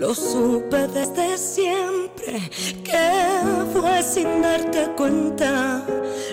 Lo 0.00 0.14
supe 0.14 0.88
desde 0.88 1.36
siempre 1.36 2.40
que 2.82 3.68
fue 3.70 4.02
sin 4.02 4.40
darte 4.40 4.88
cuenta. 4.96 5.84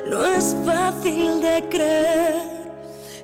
No 0.09 0.25
es 0.25 0.55
fácil 0.65 1.41
de 1.41 1.67
creer 1.69 2.71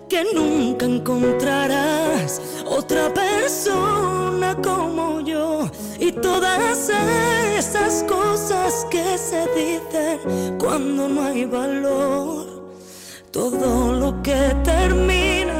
que 0.09 0.25
nunca 0.35 0.85
encontrarás 0.85 2.41
otra 2.65 3.13
persona 3.13 4.57
como 4.61 5.21
yo. 5.21 5.71
Y 5.97 6.11
todas 6.11 6.89
esas 7.57 8.03
cosas 8.03 8.85
que 8.91 9.17
se 9.17 9.47
dicen 9.55 10.57
cuando 10.59 11.07
no 11.07 11.23
hay 11.23 11.45
valor. 11.45 12.65
Todo 13.31 13.93
lo 13.93 14.21
que 14.21 14.53
termina 14.65 15.55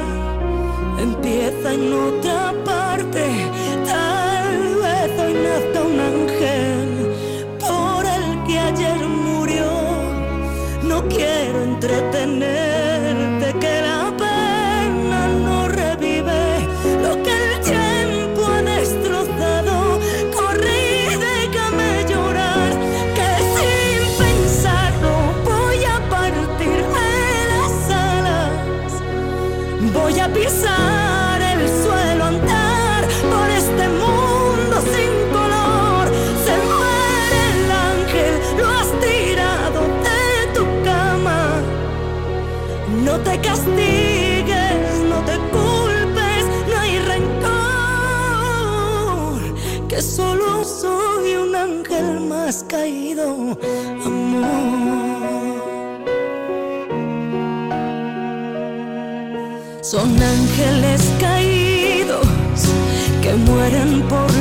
empieza 1.00 1.72
en 1.72 1.94
otra 1.94 2.54
parte. 2.66 3.63
Nazca 5.34 5.82
un 5.82 6.00
ángel 6.00 6.90
por 7.60 8.06
el 8.06 8.44
que 8.46 8.60
ayer 8.60 9.00
murió. 9.00 9.66
No 10.84 11.08
quiero 11.08 11.64
entretenerte, 11.64 12.83
Que 49.94 50.02
solo 50.02 50.64
soy 50.64 51.36
un 51.36 51.56
ángel 51.56 52.22
más 52.22 52.66
caído, 52.68 53.56
amor. 54.04 55.54
Son 59.82 60.10
ángeles 60.20 61.00
caídos 61.20 62.26
que 63.22 63.36
mueren 63.36 64.02
por 64.08 64.33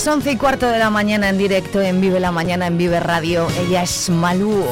Las 0.00 0.08
11 0.08 0.32
y 0.32 0.36
cuarto 0.38 0.66
de 0.66 0.78
la 0.78 0.88
mañana 0.88 1.28
en 1.28 1.36
directo 1.36 1.78
en 1.82 2.00
Vive 2.00 2.20
la 2.20 2.32
Mañana 2.32 2.66
en 2.66 2.78
Vive 2.78 3.00
Radio. 3.00 3.46
Ella 3.58 3.82
es 3.82 4.08
Malú. 4.08 4.64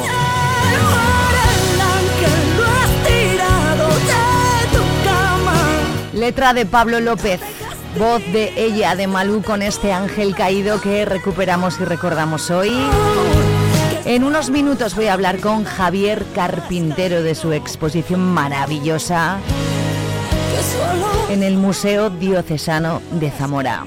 Letra 6.14 6.54
de 6.54 6.64
Pablo 6.64 7.00
López. 7.00 7.42
Voz 7.98 8.22
de 8.32 8.54
ella, 8.56 8.96
de 8.96 9.06
Malú, 9.06 9.42
con 9.42 9.60
este 9.60 9.92
ángel 9.92 10.34
caído 10.34 10.80
que 10.80 11.04
recuperamos 11.04 11.78
y 11.78 11.84
recordamos 11.84 12.50
hoy. 12.50 12.72
En 14.06 14.24
unos 14.24 14.48
minutos 14.48 14.94
voy 14.94 15.08
a 15.08 15.12
hablar 15.12 15.40
con 15.40 15.64
Javier 15.64 16.24
Carpintero 16.34 17.22
de 17.22 17.34
su 17.34 17.52
exposición 17.52 18.32
maravillosa 18.32 19.40
en 21.28 21.42
el 21.42 21.58
Museo 21.58 22.08
Diocesano 22.08 23.02
de 23.10 23.30
Zamora. 23.30 23.84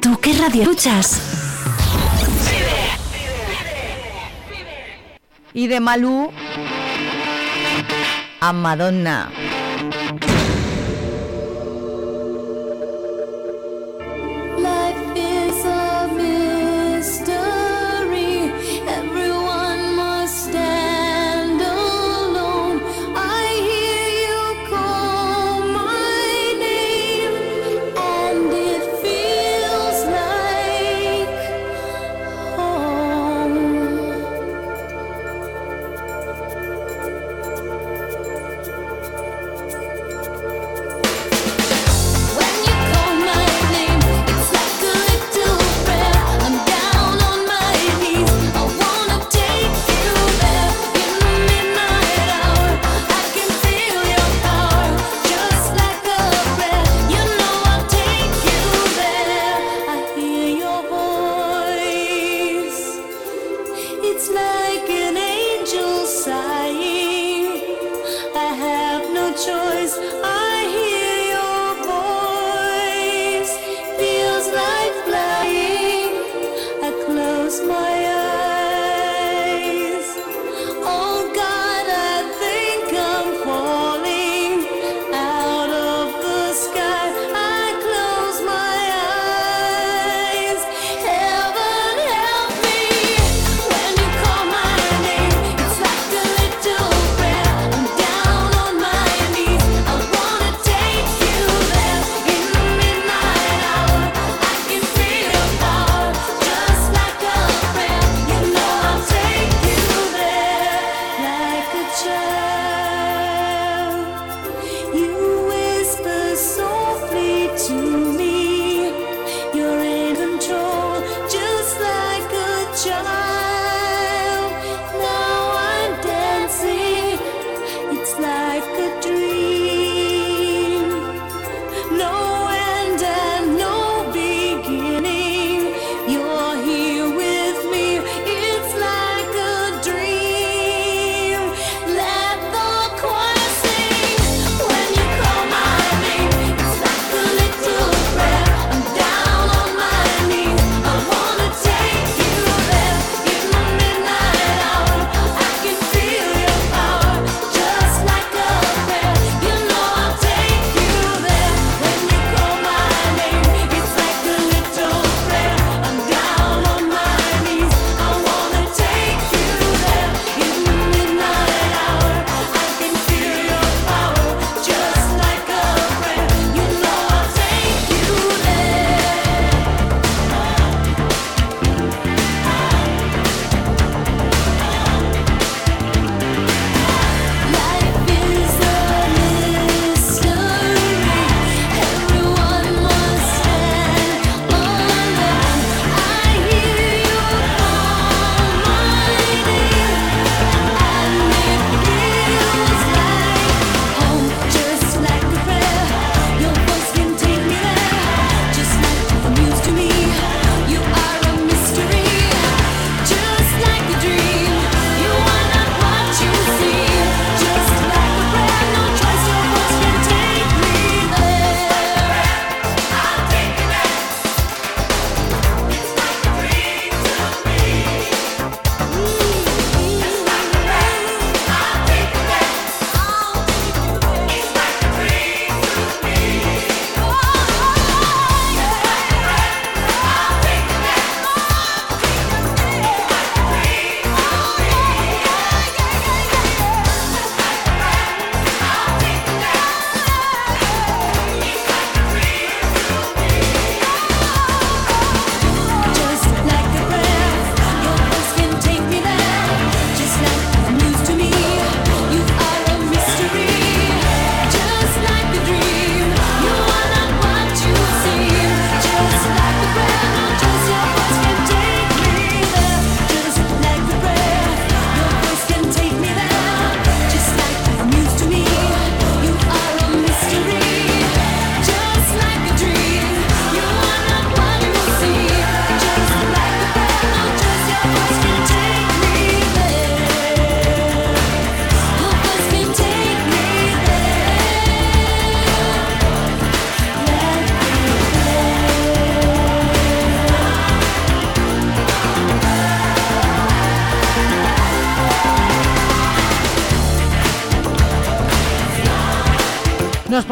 ¿Tú 0.00 0.18
qué 0.20 0.32
radio 0.32 0.62
escuchas? 0.62 1.20
Y 5.52 5.68
de 5.68 5.78
Malú 5.78 6.32
a 8.40 8.52
Madonna. 8.52 9.30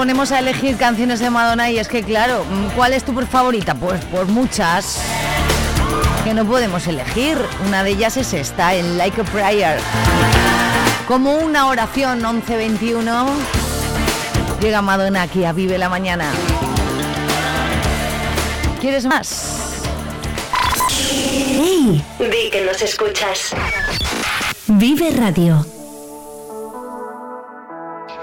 Ponemos 0.08 0.32
a 0.32 0.38
elegir 0.38 0.78
canciones 0.78 1.20
de 1.20 1.28
Madonna 1.28 1.70
y 1.70 1.78
es 1.78 1.86
que 1.86 2.02
claro, 2.02 2.42
mm, 2.42 2.68
¿cuál 2.74 2.94
es 2.94 3.04
tu 3.04 3.12
favorita? 3.26 3.74
Pues 3.74 4.02
por 4.06 4.24
muchas 4.26 5.02
que 6.24 6.32
no 6.32 6.46
podemos 6.46 6.86
elegir. 6.86 7.36
Una 7.66 7.84
de 7.84 7.90
ellas 7.90 8.16
es 8.16 8.32
esta, 8.32 8.74
en 8.74 8.96
Like 8.96 9.20
a 9.20 9.24
Prayer. 9.24 9.78
Como 11.06 11.34
una 11.34 11.66
oración 11.66 12.22
1121. 12.22 13.26
Llega 14.62 14.80
Madonna 14.80 15.20
aquí 15.20 15.44
a 15.44 15.52
Vive 15.52 15.76
la 15.76 15.90
Mañana. 15.90 16.32
¿Quieres 18.80 19.04
más? 19.04 19.74
¡Hey! 21.10 22.02
Di 22.18 22.50
que 22.50 22.64
nos 22.64 22.80
escuchas. 22.80 23.54
Vive 24.68 25.10
Radio. 25.10 25.77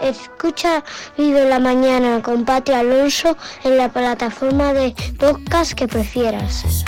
Escucha 0.05 0.83
Vive 1.17 1.49
la 1.49 1.59
Mañana 1.59 2.21
con 2.21 2.45
Pati 2.45 2.73
Alonso 2.73 3.35
en 3.63 3.77
la 3.77 3.89
plataforma 3.89 4.71
de 4.71 4.93
podcast 5.17 5.73
que 5.73 5.87
prefieras. 5.87 6.85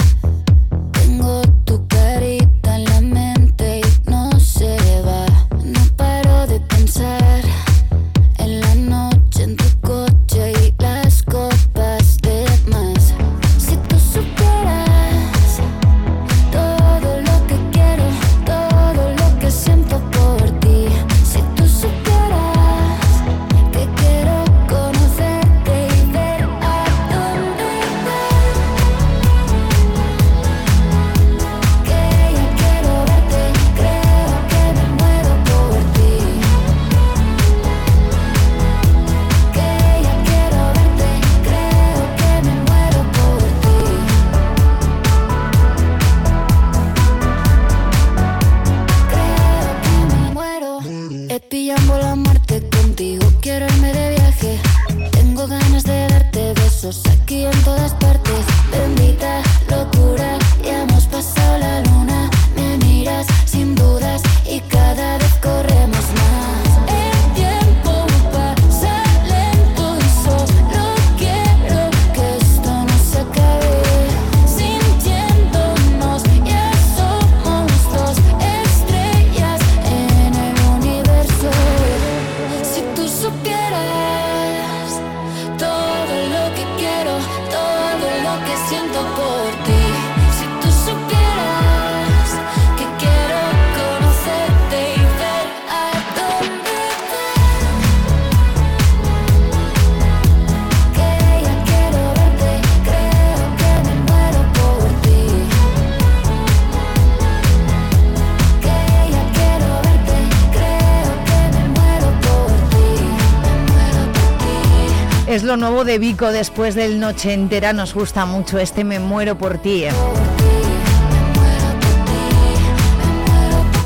Nuevo 115.58 115.84
de 115.84 116.00
Vico 116.00 116.32
después 116.32 116.76
del 116.76 117.00
Noche 117.00 117.34
Entera. 117.34 117.74
Nos 117.74 117.94
gusta 117.94 118.26
mucho 118.26 118.58
este 118.60 118.84
Me 118.84 119.00
muero 119.00 119.38
por 119.38 119.58
ti. 119.58 119.86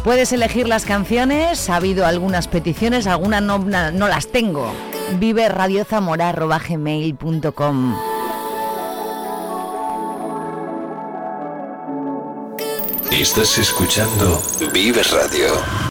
Puedes 0.04 0.34
elegir 0.34 0.68
las 0.68 0.86
canciones. 0.86 1.70
Ha 1.70 1.76
habido 1.78 2.06
algunas 2.06 2.48
peticiones, 2.48 3.08
algunas 3.08 3.42
no, 3.42 3.58
no 3.60 4.08
las 4.08 4.28
tengo. 4.28 4.72
Vive 5.20 5.50
radiozamora.gmail.com 5.50 7.96
Estás 13.12 13.58
escuchando 13.58 14.42
Vive 14.74 15.04
Radio. 15.04 15.91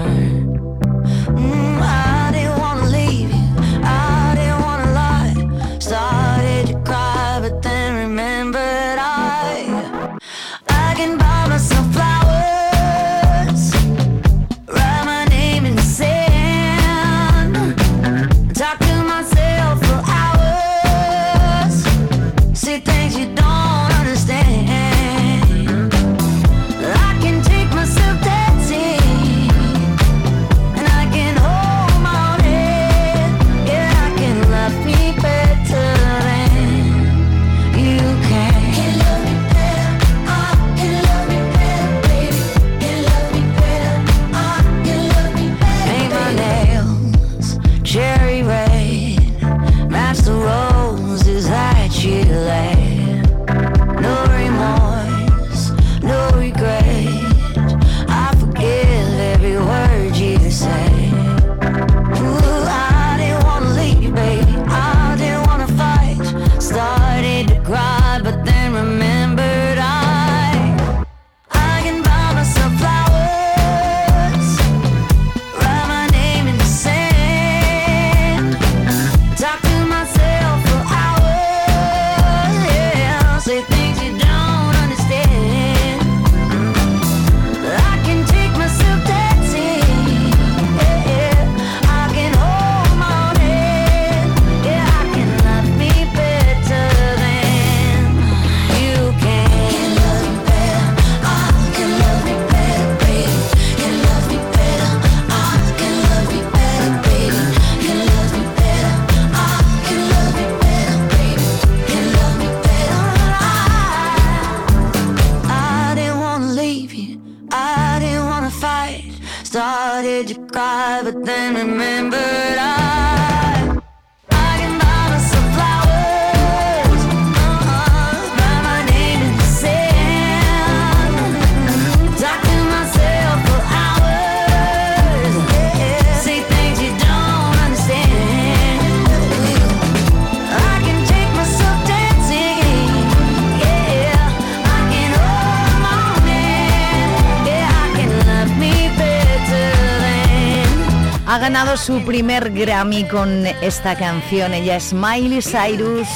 Su 151.85 152.03
primer 152.03 152.51
Grammy 152.51 153.07
con 153.07 153.47
esta 153.47 153.95
canción. 153.95 154.53
Ella 154.53 154.75
es 154.75 154.93
Miley 154.93 155.41
Cyrus. 155.41 156.07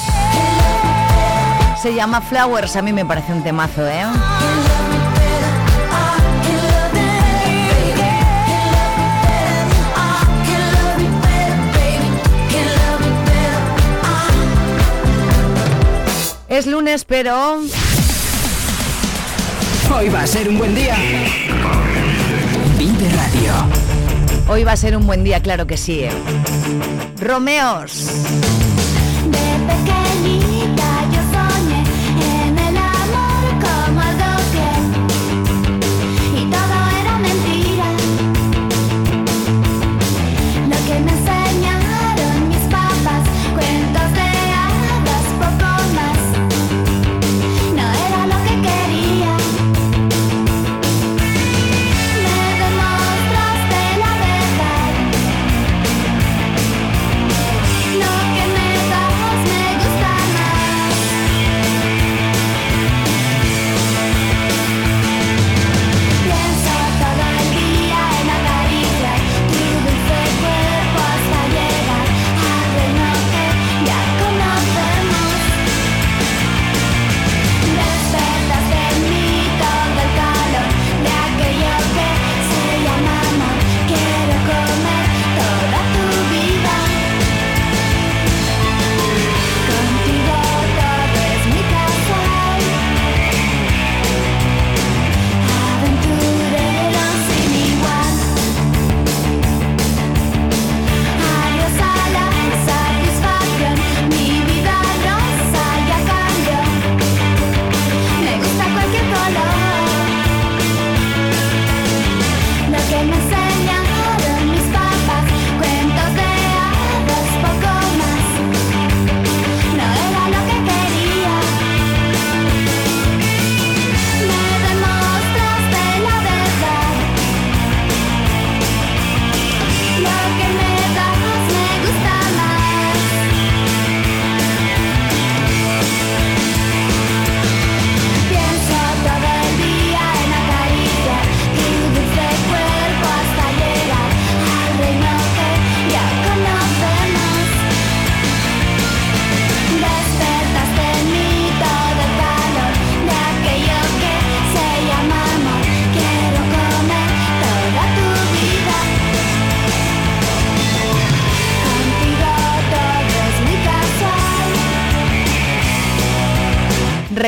Se 1.82 1.92
llama 1.92 2.20
Flowers. 2.20 2.76
A 2.76 2.82
mí 2.82 2.92
me 2.92 3.04
parece 3.04 3.32
un 3.32 3.42
temazo, 3.42 3.86
¿eh? 3.86 4.04
Es 16.48 16.66
lunes, 16.66 17.04
pero... 17.04 17.60
Hoy 19.94 20.08
va 20.08 20.22
a 20.22 20.26
ser 20.26 20.48
un 20.48 20.58
buen 20.58 20.74
día. 20.74 20.96
Vive 22.78 23.08
Radio. 23.10 23.85
Hoy 24.48 24.62
va 24.62 24.72
a 24.72 24.76
ser 24.76 24.96
un 24.96 25.06
buen 25.06 25.24
día, 25.24 25.42
claro 25.42 25.66
que 25.66 25.76
sí. 25.76 26.04
¿eh? 26.04 26.10
Romeos. 27.20 28.10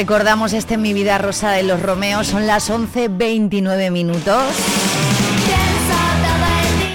Recordamos 0.09 0.55
este 0.55 0.79
Mi 0.79 0.95
Vida 0.95 1.19
Rosa 1.19 1.51
de 1.51 1.63
los 1.63 1.83
Romeos. 1.83 2.29
Son 2.29 2.47
las 2.47 2.71
11.29 2.71 3.91
minutos. 3.91 4.43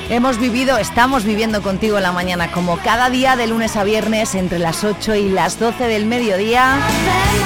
Hemos 0.10 0.39
vivido, 0.39 0.80
estamos 0.80 1.23
viviendo 1.23 1.62
contigo 1.62 1.99
la 1.99 2.12
mañana 2.12 2.52
como 2.52 2.78
cada 2.78 3.12
día 3.12 3.36
de 3.36 3.45
lunes 3.45 3.76
a 3.76 3.84
viernes 3.84 4.34
entre 4.34 4.58
las 4.58 4.84
8 4.84 5.13
y 5.13 5.30
las 5.30 5.60
12 5.60 5.88
del 5.88 6.08
mediodía. 6.08 6.80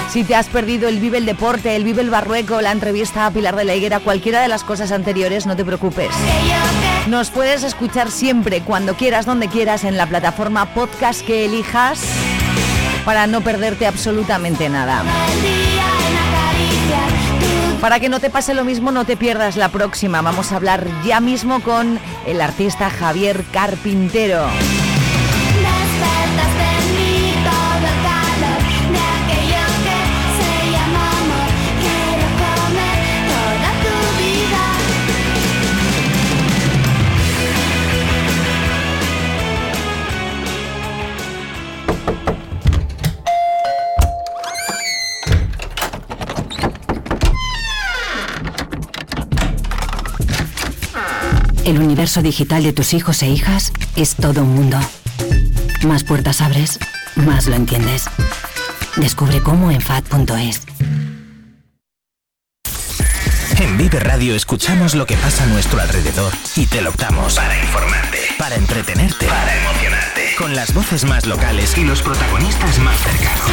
Si 0.10 0.24
te 0.24 0.36
has 0.36 0.48
perdido 0.48 0.88
el 0.88 1.02
Vive 1.02 1.18
el 1.18 1.26
Deporte, 1.26 1.76
el 1.76 1.84
Vive 1.84 2.02
el 2.02 2.12
Barrueco, 2.12 2.62
la 2.62 2.72
entrevista 2.72 3.26
a 3.26 3.32
Pilar 3.32 3.58
de 3.58 3.66
la 3.66 3.76
Higuera, 3.76 4.00
cualquiera 4.00 4.42
de 4.42 4.48
las 4.48 4.64
cosas 4.64 4.94
anteriores, 4.94 5.46
no 5.48 5.58
te 5.58 5.66
preocupes. 5.66 6.12
Nos 7.10 7.30
puedes 7.30 7.64
escuchar 7.64 8.10
siempre, 8.10 8.62
cuando 8.62 8.94
quieras, 8.94 9.26
donde 9.26 9.50
quieras, 9.50 9.84
en 9.84 9.98
la 9.98 10.08
plataforma 10.08 10.74
podcast 10.74 11.26
que 11.26 11.44
elijas 11.44 12.00
para 13.08 13.26
no 13.26 13.40
perderte 13.40 13.88
absolutamente 13.88 14.68
nada. 14.68 15.02
Para 17.80 18.02
que 18.02 18.10
no 18.10 18.20
te 18.20 18.30
pase 18.30 18.54
lo 18.54 18.66
mismo, 18.66 18.92
no 18.92 19.06
te 19.06 19.16
pierdas 19.16 19.56
la 19.56 19.70
próxima. 19.70 20.22
Vamos 20.22 20.52
a 20.52 20.58
hablar 20.58 20.86
ya 21.06 21.22
mismo 21.22 21.62
con 21.62 22.00
el 22.26 22.42
artista 22.42 22.90
Javier 22.90 23.46
Carpintero. 23.54 24.50
El 51.68 51.82
universo 51.82 52.22
digital 52.22 52.64
de 52.64 52.72
tus 52.72 52.94
hijos 52.94 53.22
e 53.24 53.28
hijas 53.28 53.74
es 53.98 54.16
todo 54.16 54.44
un 54.44 54.56
mundo. 54.56 54.80
Más 55.86 56.06
puertas 56.06 56.40
abres, 56.40 56.80
más 57.18 57.46
lo 57.48 57.56
entiendes. 57.56 58.06
Descubre 58.96 59.42
cómo 59.42 59.70
en 59.70 59.82
FAD.es. 59.82 60.62
En 63.60 63.78
Vive 63.78 64.00
Radio 64.00 64.34
escuchamos 64.34 64.96
lo 64.96 65.06
que 65.06 65.18
pasa 65.18 65.44
a 65.44 65.48
nuestro 65.48 65.82
alrededor 65.82 66.32
y 66.56 66.68
te 66.68 66.82
lo 66.82 66.92
optamos 66.92 67.36
para 67.36 67.60
informarte, 67.60 68.20
para 68.38 68.56
entretenerte, 68.56 69.26
para 69.26 69.58
emocionarte, 69.58 70.36
con 70.38 70.56
las 70.56 70.74
voces 70.74 71.04
más 71.04 71.26
locales 71.26 71.78
y 71.78 71.84
los 71.84 72.02
protagonistas 72.02 72.80
más 72.80 72.98
cercanos. 73.02 73.52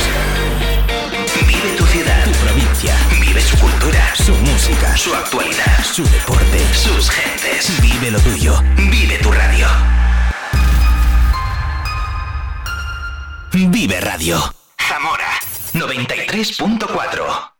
Vive 1.48 1.76
tu 1.76 1.84
ciudad, 1.86 2.24
tu 2.24 2.30
provincia, 2.30 2.94
vive 3.34 3.46
su 3.46 3.58
cultura, 3.58 4.14
su 4.14 4.32
música, 4.32 4.96
su 4.96 5.12
actualidad, 5.12 5.82
su 5.82 6.04
deporte, 6.04 6.58
sus 6.72 7.10
gentes. 7.10 7.80
Vive 7.82 8.12
lo 8.12 8.20
tuyo. 8.20 8.54
Vive 8.76 9.18
tu 9.18 9.32
radio. 9.32 9.66
Vive 13.52 14.00
Radio. 14.00 14.38
Zamora 14.78 15.26
93.4. 15.72 17.50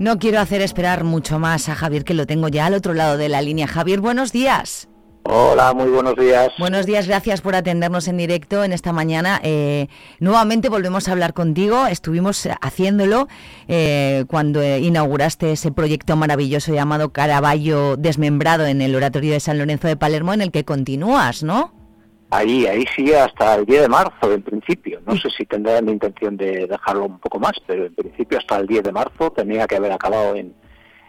No 0.00 0.18
quiero 0.18 0.40
hacer 0.40 0.60
esperar 0.62 1.04
mucho 1.04 1.38
más 1.38 1.68
a 1.68 1.76
Javier, 1.76 2.04
que 2.04 2.14
lo 2.14 2.26
tengo 2.26 2.48
ya 2.48 2.66
al 2.66 2.74
otro 2.74 2.94
lado 2.94 3.16
de 3.16 3.28
la 3.28 3.42
línea. 3.42 3.68
Javier, 3.68 4.00
buenos 4.00 4.32
días. 4.32 4.88
Hola, 5.24 5.74
muy 5.74 5.90
buenos 5.90 6.16
días. 6.16 6.50
Buenos 6.58 6.86
días, 6.86 7.06
gracias 7.06 7.42
por 7.42 7.54
atendernos 7.54 8.08
en 8.08 8.16
directo 8.16 8.64
en 8.64 8.72
esta 8.72 8.92
mañana. 8.92 9.40
Eh, 9.42 9.88
nuevamente 10.20 10.68
volvemos 10.68 11.08
a 11.08 11.12
hablar 11.12 11.34
contigo. 11.34 11.86
Estuvimos 11.86 12.48
haciéndolo 12.62 13.28
eh, 13.68 14.24
cuando 14.28 14.64
inauguraste 14.64 15.52
ese 15.52 15.70
proyecto 15.70 16.16
maravilloso 16.16 16.72
llamado 16.72 17.12
Caraballo 17.12 17.96
Desmembrado 17.96 18.66
en 18.66 18.80
el 18.80 18.94
Oratorio 18.94 19.32
de 19.32 19.40
San 19.40 19.58
Lorenzo 19.58 19.88
de 19.88 19.96
Palermo, 19.96 20.32
en 20.32 20.40
el 20.40 20.50
que 20.50 20.64
continúas, 20.64 21.42
¿no? 21.42 21.74
Ahí, 22.30 22.66
ahí 22.66 22.84
sigue 22.94 23.18
hasta 23.18 23.54
el 23.54 23.64
10 23.64 23.82
de 23.82 23.88
marzo, 23.88 24.32
en 24.32 24.42
principio. 24.42 25.00
No 25.06 25.16
sé 25.16 25.30
si 25.30 25.46
tendrán 25.46 25.86
la 25.86 25.92
intención 25.92 26.36
de 26.36 26.66
dejarlo 26.66 27.06
un 27.06 27.18
poco 27.18 27.38
más, 27.38 27.52
pero 27.66 27.86
en 27.86 27.94
principio 27.94 28.38
hasta 28.38 28.58
el 28.58 28.66
10 28.66 28.82
de 28.82 28.92
marzo 28.92 29.30
tenía 29.30 29.66
que 29.66 29.76
haber 29.76 29.92
acabado 29.92 30.36
en, 30.36 30.54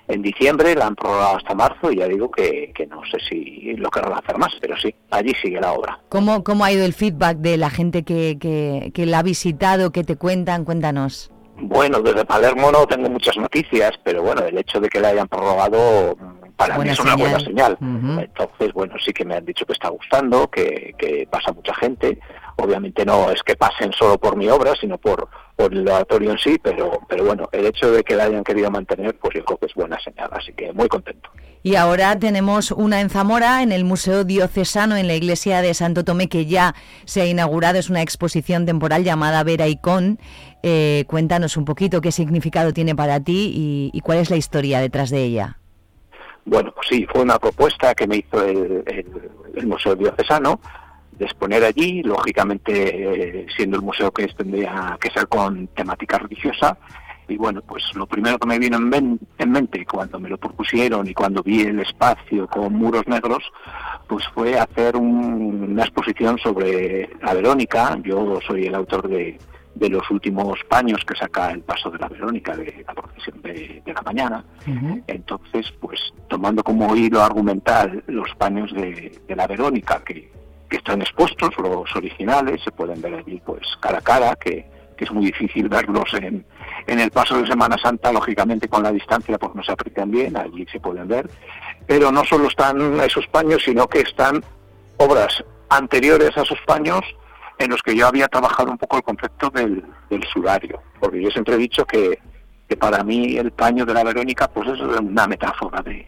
en 0.10 0.24
diciembre, 0.24 0.76
la 0.76 0.88
han 0.88 0.96
prorrogado 0.96 1.38
hasta 1.38 1.54
marzo 1.54 1.92
y 1.92 1.98
ya 1.98 2.08
digo 2.08 2.30
que, 2.32 2.72
que 2.76 2.88
no 2.88 3.02
sé 3.12 3.20
si 3.30 3.76
lo 3.78 3.90
querrán 3.92 4.14
hacer 4.14 4.38
más, 4.38 4.52
pero 4.60 4.76
sí, 4.76 4.94
allí 5.12 5.34
sigue 5.42 5.62
la 5.62 5.72
obra. 5.72 6.00
¿Cómo, 6.10 6.44
cómo 6.44 6.66
ha 6.66 6.72
ido 6.72 6.84
el 6.84 6.94
feedback 6.94 7.38
de 7.38 7.58
la 7.58 7.70
gente 7.70 8.04
que, 8.04 8.38
que, 8.40 8.92
que 8.94 9.06
la 9.06 9.20
ha 9.20 9.24
visitado, 9.24 9.92
que 9.92 10.04
te 10.04 10.16
cuentan? 10.16 10.66
Cuéntanos. 10.66 11.32
Bueno, 11.62 12.02
desde 12.02 12.26
Palermo 12.26 12.72
no 12.72 12.88
tengo 12.88 13.10
muchas 13.10 13.38
noticias, 13.38 13.92
pero 14.04 14.24
bueno, 14.24 14.44
el 14.46 14.58
hecho 14.58 14.80
de 14.80 14.90
que 14.90 15.00
la 15.00 15.10
hayan 15.10 15.28
prorrogado 15.28 16.18
para 16.60 16.76
Buena 16.76 16.92
mí 16.92 16.94
es 16.94 17.00
una 17.00 17.16
buena 17.16 17.40
señal. 17.40 17.78
Entonces, 17.80 18.74
bueno, 18.74 18.96
sí 19.04 19.14
que 19.14 19.24
me 19.24 19.34
han 19.34 19.46
dicho 19.46 19.66
que 19.66 19.72
está 19.72 19.88
gustando, 19.88 20.50
que, 20.50 20.94
que 20.98 21.26
pasa 21.32 21.54
mucha 21.54 21.74
gente. 21.76 22.20
Obviamente 22.58 23.06
no 23.06 23.32
es 23.32 23.42
que 23.44 23.56
pasen 23.56 23.94
solo 23.94 24.18
por 24.18 24.36
mi 24.36 24.50
obra, 24.50 24.74
sino 24.76 24.98
por, 24.98 25.30
por 25.56 25.74
el 25.74 25.88
oratorio 25.88 26.32
en 26.32 26.38
sí, 26.38 26.60
pero, 26.62 27.00
pero 27.08 27.24
bueno, 27.24 27.48
el 27.54 27.66
hecho 27.66 27.90
de 27.90 28.04
que 28.04 28.14
la 28.14 28.26
hayan 28.26 28.44
querido 28.44 28.70
mantener, 28.70 29.18
pues 29.18 29.36
yo 29.36 29.46
creo 29.46 29.58
que 29.58 29.68
es 29.68 29.74
buena 29.74 29.98
señal, 30.02 30.28
así 30.34 30.52
que 30.52 30.74
muy 30.74 30.90
contento. 30.90 31.30
Y 31.64 31.76
ahora 31.76 32.20
tenemos 32.20 32.72
una 32.72 33.00
en 33.00 33.10
Zamora, 33.10 33.64
en 33.64 33.72
el 33.72 33.86
Museo 33.86 34.26
Diocesano, 34.26 34.98
en 34.98 35.08
la 35.08 35.16
iglesia 35.16 35.62
de 35.62 35.74
Santo 35.74 36.04
Tomé, 36.04 36.28
que 36.28 36.46
ya 36.46 36.76
se 37.06 37.22
ha 37.22 37.26
inaugurado. 37.26 37.80
Es 37.80 37.90
una 37.90 38.02
exposición 38.02 38.66
temporal 38.66 39.06
llamada 39.06 39.42
Vera 39.46 39.68
Icon. 39.68 40.20
Eh, 40.62 41.06
cuéntanos 41.08 41.56
un 41.56 41.64
poquito 41.64 42.02
qué 42.02 42.12
significado 42.12 42.74
tiene 42.74 42.98
para 42.98 43.22
ti 43.22 43.54
y, 43.56 43.92
y 43.94 44.02
cuál 44.02 44.18
es 44.18 44.30
la 44.30 44.36
historia 44.36 44.82
detrás 44.82 45.10
de 45.10 45.24
ella. 45.24 45.59
Bueno, 46.50 46.72
pues 46.74 46.88
sí, 46.90 47.06
fue 47.12 47.22
una 47.22 47.38
propuesta 47.38 47.94
que 47.94 48.08
me 48.08 48.18
hizo 48.18 48.44
el, 48.44 48.84
Museo 49.68 49.96
Diocesano 49.96 50.60
de 51.12 51.26
exponer 51.26 51.64
allí, 51.64 52.02
lógicamente 52.02 53.42
eh, 53.42 53.46
siendo 53.56 53.78
el 53.78 53.84
museo 53.84 54.10
que 54.12 54.26
tendría 54.30 54.98
que 55.00 55.12
ser 55.12 55.28
con 55.28 55.68
temática 55.68 56.18
religiosa. 56.18 56.76
Y 57.28 57.38
bueno, 57.38 57.62
pues 57.62 57.84
lo 57.94 58.08
primero 58.08 58.40
que 58.40 58.48
me 58.48 58.58
vino 58.58 58.78
en 58.78 59.52
mente 59.52 59.86
cuando 59.86 60.20
me 60.20 60.30
lo 60.30 60.40
propusieron 60.40 61.08
y 61.08 61.14
cuando 61.14 61.44
vi 61.44 61.62
el 61.62 61.80
espacio 61.82 62.48
con 62.48 62.74
muros 62.74 63.04
negros, 63.08 63.44
pues 64.08 64.26
fue 64.34 64.58
hacer 64.58 64.96
un- 64.96 65.68
una 65.72 65.84
exposición 65.84 66.40
sobre 66.40 67.10
la 67.22 67.36
Verónica. 67.36 67.96
Yo 68.02 68.40
soy 68.48 68.66
el 68.66 68.74
autor 68.74 69.08
de, 69.08 69.38
de 69.80 69.90
los 69.90 70.10
últimos 70.12 70.60
paños 70.68 71.00
que 71.06 71.16
saca 71.16 71.52
el 71.52 71.62
paso 71.62 71.90
de 71.90 71.98
la 72.00 72.08
Verónica, 72.10 72.56
de 72.56 72.84
la 72.86 72.94
procesión 72.94 73.42
de- 73.42 73.82
de 73.86 73.94
la 73.94 74.02
mañana. 74.02 74.44
Entonces, 75.08 75.72
pues 75.80 76.00
tomando 76.28 76.64
como 76.64 76.96
hilo 76.96 77.22
argumental 77.22 78.04
los 78.08 78.34
paños 78.36 78.72
de, 78.74 79.18
de 79.28 79.36
la 79.36 79.48
Verónica 79.48 80.02
que, 80.06 80.32
que 80.70 80.78
están 80.78 81.02
expuestos, 81.02 81.50
los 81.58 81.96
originales, 81.96 82.62
se 82.64 82.72
pueden 82.72 83.02
ver 83.02 83.16
allí 83.16 83.42
pues 83.46 83.62
cara 83.80 84.00
a 84.00 84.02
cara, 84.02 84.36
que, 84.36 84.70
que 84.98 85.06
es 85.06 85.12
muy 85.12 85.26
difícil 85.28 85.70
verlos 85.70 86.14
en, 86.14 86.46
en 86.88 87.00
el 87.00 87.10
paso 87.12 87.42
de 87.42 87.48
Semana 87.48 87.78
Santa, 87.78 88.12
lógicamente 88.12 88.68
con 88.68 88.84
la 88.84 88.92
distancia 88.92 89.38
pues 89.38 89.56
no 89.56 89.64
se 89.64 89.72
aprecian 89.72 90.12
bien, 90.12 90.36
allí 90.38 90.66
se 90.72 90.80
pueden 90.80 91.08
ver. 91.08 91.30
Pero 91.88 92.12
no 92.12 92.24
solo 92.26 92.48
están 92.50 93.00
esos 93.00 93.26
paños, 93.28 93.64
sino 93.64 93.88
que 93.88 94.02
están 94.02 94.44
obras 94.98 95.44
anteriores 95.70 96.36
a 96.38 96.42
esos 96.42 96.60
paños 96.68 97.02
en 97.60 97.70
los 97.70 97.82
que 97.82 97.96
yo 97.96 98.08
había 98.08 98.28
trabajado 98.30 98.72
un 98.72 98.78
poco 98.78 98.98
el 98.98 99.04
concepto 99.04 99.50
del, 99.50 99.84
del 100.10 100.24
sudario, 100.34 100.82
porque 101.00 101.22
yo 101.22 101.30
siempre 101.30 101.56
he 101.56 101.58
dicho 101.58 101.86
que, 101.86 102.18
para 102.80 103.04
mí 103.04 103.36
el 103.36 103.52
paño 103.52 103.84
de 103.84 103.96
la 103.96 104.04
Verónica 104.04 104.48
pues 104.48 104.70
es 104.70 104.80
una 104.80 105.26
metáfora 105.26 105.82
de, 105.82 106.06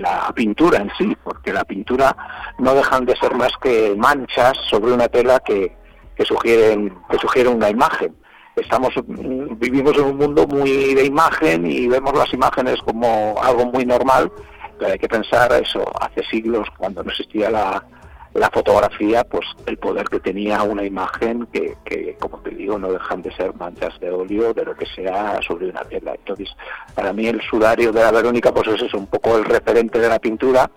la, 0.00 0.32
pintura 0.34 0.78
en 0.78 0.90
sí, 0.98 1.16
porque 1.22 1.52
la 1.52 1.64
pintura 1.64 2.14
no 2.58 2.74
dejan 2.74 3.06
de 3.06 3.14
ser 3.16 3.34
más 3.36 3.52
que 3.62 3.94
manchas 3.96 4.58
sobre 4.68 4.92
una 4.92 5.06
tela 5.06 5.38
que, 5.38 5.76
que 6.16 6.24
sugieren 6.24 6.92
que 7.08 7.18
sugieren 7.18 7.54
una 7.54 7.70
imagen. 7.70 8.16
Estamos 8.56 8.94
vivimos 9.06 9.96
en 9.96 10.04
un 10.06 10.16
mundo 10.16 10.44
muy 10.48 10.92
de 10.92 11.06
imagen 11.06 11.70
y 11.70 11.86
vemos 11.86 12.12
las 12.14 12.34
imágenes 12.34 12.80
como 12.82 13.36
algo 13.40 13.66
muy 13.66 13.86
normal, 13.86 14.32
pero 14.76 14.90
hay 14.90 14.98
que 14.98 15.08
pensar 15.08 15.52
eso 15.52 15.84
hace 16.00 16.24
siglos 16.24 16.66
cuando 16.76 17.04
no 17.04 17.12
existía 17.12 17.48
la, 17.48 17.84
la 18.34 18.50
fotografía, 18.50 19.24
pues 19.24 19.46
el 19.66 19.78
poder 19.78 20.08
que 20.08 20.20
tenía 20.20 20.62
una 20.62 20.84
imagen 20.84 21.46
que, 21.52 21.76
que, 21.84 22.16
como 22.18 22.38
te 22.38 22.50
digo, 22.50 22.78
no 22.78 22.92
dejan 22.92 23.22
de 23.22 23.34
ser 23.36 23.54
manchas 23.54 23.98
de 24.00 24.10
óleo, 24.10 24.52
de 24.52 24.64
lo 24.64 24.74
que 24.74 24.86
sea, 24.86 25.40
sobre 25.46 25.68
una 25.68 25.84
tela. 25.84 26.14
Entonces, 26.14 26.48
para 26.94 27.12
mí 27.12 27.26
el 27.26 27.40
sudario 27.42 27.92
de 27.92 28.02
la 28.02 28.10
Verónica, 28.10 28.52
pues 28.52 28.68
es 28.68 28.82
eso, 28.82 28.98
un 28.98 29.06
poco 29.06 29.38
el 29.38 29.44
referente 29.44 30.00
de 30.00 30.08
la 30.08 30.18
pintura, 30.18 30.68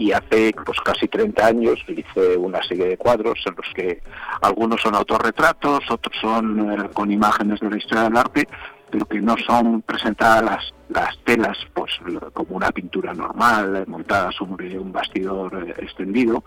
y 0.00 0.12
hace 0.12 0.52
pues 0.64 0.80
casi 0.80 1.08
30 1.08 1.46
años 1.46 1.78
hice 1.86 2.36
una 2.38 2.62
serie 2.62 2.86
de 2.86 2.96
cuadros 2.96 3.38
en 3.44 3.54
los 3.54 3.66
que 3.74 4.02
algunos 4.40 4.80
son 4.80 4.94
autorretratos, 4.94 5.80
otros 5.90 6.16
son 6.20 6.72
eh, 6.72 6.88
con 6.94 7.10
imágenes 7.12 7.60
de 7.60 7.70
la 7.70 7.76
historia 7.76 8.04
del 8.04 8.16
arte, 8.16 8.48
pero 8.90 9.06
que 9.06 9.20
no 9.20 9.36
son 9.46 9.82
presentadas 9.82 10.42
las, 10.44 10.74
las 10.88 11.18
telas 11.24 11.56
pues 11.74 11.92
como 12.32 12.56
una 12.56 12.70
pintura 12.70 13.12
normal, 13.14 13.84
montada 13.86 14.30
sobre 14.32 14.78
un 14.78 14.92
bastidor 14.92 15.66
eh, 15.68 15.74
extendido, 15.78 16.42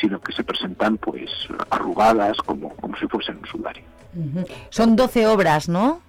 sino 0.00 0.20
que 0.20 0.32
se 0.32 0.44
presentan 0.44 0.96
pues 0.98 1.30
arrugadas 1.70 2.36
como, 2.38 2.70
como 2.76 2.96
si 2.96 3.06
fuesen 3.06 3.38
un 3.38 3.46
sudario. 3.46 3.84
Ujú. 4.14 4.44
Son 4.70 4.96
12 4.96 5.26
obras, 5.26 5.68
¿no? 5.68 6.00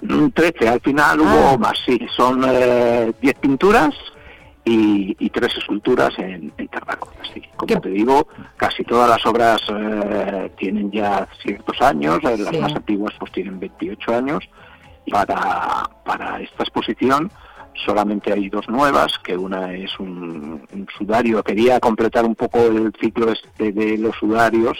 Mm, 0.00 0.28
13, 0.28 0.68
al 0.68 0.80
final 0.80 1.20
hubo 1.20 1.58
más, 1.58 1.78
sí, 1.86 1.98
son 2.16 2.44
eh, 2.46 3.12
10 3.20 3.34
pinturas 3.36 3.94
y, 4.64 5.16
y 5.18 5.30
tres 5.30 5.56
esculturas 5.56 6.10
en, 6.18 6.52
en 6.58 6.68
terracota. 6.68 7.18
sí. 7.32 7.40
Como 7.56 7.80
te 7.80 7.88
digo, 7.88 8.28
casi 8.56 8.82
todas 8.84 9.08
las 9.08 9.24
obras 9.24 9.60
eh, 9.70 10.50
tienen 10.58 10.90
ya 10.90 11.26
ciertos 11.42 11.80
años, 11.80 12.18
eh, 12.24 12.36
las 12.38 12.48
Sí. 12.54 12.58
más 12.58 12.74
antiguas 12.74 13.14
pues 13.18 13.32
tienen 13.32 13.58
28 13.60 14.14
años. 14.14 14.44
Para, 15.10 15.88
para 16.04 16.40
esta 16.40 16.62
exposición. 16.64 17.30
Solamente 17.84 18.32
hay 18.32 18.48
dos 18.48 18.66
nuevas, 18.70 19.18
que 19.22 19.36
una 19.36 19.74
es 19.74 19.98
un, 20.00 20.66
sudario, 20.96 21.42
quería 21.42 21.78
completar 21.78 22.24
un 22.24 22.34
poco 22.34 22.58
el 22.58 22.90
ciclo 22.98 23.30
este 23.30 23.70
de 23.70 23.98
los 23.98 24.16
sudarios, 24.16 24.78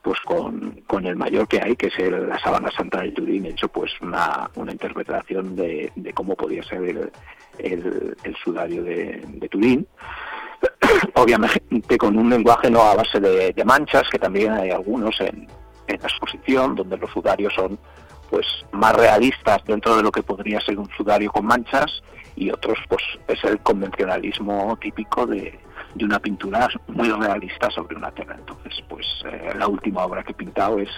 pues 0.00 0.18
con, 0.20 0.80
con 0.86 1.04
el 1.06 1.14
mayor 1.16 1.46
que 1.46 1.60
hay, 1.60 1.76
que 1.76 1.88
es 1.88 1.98
el- 1.98 2.26
la 2.26 2.38
sábana 2.38 2.70
santa 2.70 3.02
de 3.02 3.10
Turín, 3.12 3.44
he 3.44 3.50
hecho 3.50 3.68
pues 3.68 3.92
una, 4.00 4.48
una 4.54 4.72
interpretación 4.72 5.54
de, 5.56 5.92
de 5.94 6.12
cómo 6.14 6.34
podía 6.36 6.62
ser 6.62 6.82
el, 6.84 7.12
el- 7.58 8.16
el 8.24 8.36
sudario 8.36 8.82
de, 8.82 9.22
de 9.26 9.48
Turín. 9.50 9.86
Obviamente 11.14 11.98
con 11.98 12.16
un 12.16 12.30
lenguaje 12.30 12.70
no 12.70 12.80
a 12.80 12.94
base 12.94 13.20
de, 13.20 13.52
de 13.52 13.64
manchas, 13.64 14.08
que 14.10 14.18
también 14.18 14.52
hay 14.52 14.70
algunos 14.70 15.20
en, 15.20 15.46
en 15.86 16.00
la 16.00 16.08
exposición, 16.08 16.74
donde 16.74 16.96
los 16.96 17.10
sudarios 17.10 17.52
son 17.54 17.78
pues 18.30 18.46
más 18.72 18.94
realistas 18.94 19.62
dentro 19.66 19.96
de 19.96 20.02
lo 20.02 20.10
que 20.12 20.22
podría 20.22 20.60
ser 20.60 20.78
un 20.78 20.88
sudario 20.96 21.30
con 21.32 21.46
manchas 21.46 22.02
y 22.36 22.50
otros 22.50 22.78
pues 22.88 23.02
es 23.26 23.42
el 23.44 23.58
convencionalismo 23.60 24.76
típico 24.80 25.26
de, 25.26 25.58
de 25.94 26.04
una 26.04 26.18
pintura 26.18 26.68
muy 26.88 27.10
realista 27.10 27.70
sobre 27.70 27.96
una 27.96 28.10
tela. 28.12 28.36
Entonces 28.38 28.74
pues 28.88 29.06
eh, 29.26 29.52
la 29.58 29.66
última 29.66 30.04
obra 30.04 30.22
que 30.22 30.32
he 30.32 30.34
pintado 30.34 30.78
es, 30.78 30.90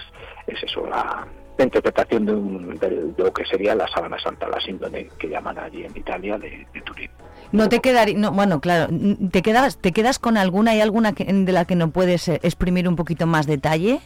es 0.47 0.61
eso, 0.63 0.85
la, 0.87 1.27
interpretación 1.59 2.25
de, 2.25 2.33
un- 2.33 2.75
de 2.79 3.13
lo 3.17 3.31
que 3.31 3.45
sería 3.45 3.75
la 3.75 3.87
sábana 3.87 4.17
santa, 4.19 4.47
la 4.47 4.59
síndone 4.61 5.09
que 5.19 5.29
llaman 5.29 5.59
allí 5.59 5.83
en 5.83 5.95
Italia 5.95 6.37
de, 6.39 6.65
Turín. 6.83 7.11
No 7.51 7.69
te 7.69 7.79
quedaría, 7.81 8.17
no, 8.17 8.31
bueno, 8.31 8.59
claro, 8.61 8.91
¿te 9.31 9.43
quedas, 9.43 9.77
te 9.77 9.91
quedas 9.91 10.17
con 10.17 10.37
alguna? 10.37 10.71
¿Hay 10.71 10.81
alguna 10.81 11.13
que- 11.13 11.25
de 11.25 11.51
la 11.51 11.65
que 11.65 11.75
no 11.75 11.91
puedes 11.91 12.27
eh, 12.29 12.39
exprimir 12.41 12.87
un 12.87 12.95
poquito 12.95 13.27
más 13.27 13.45
detalle? 13.45 13.99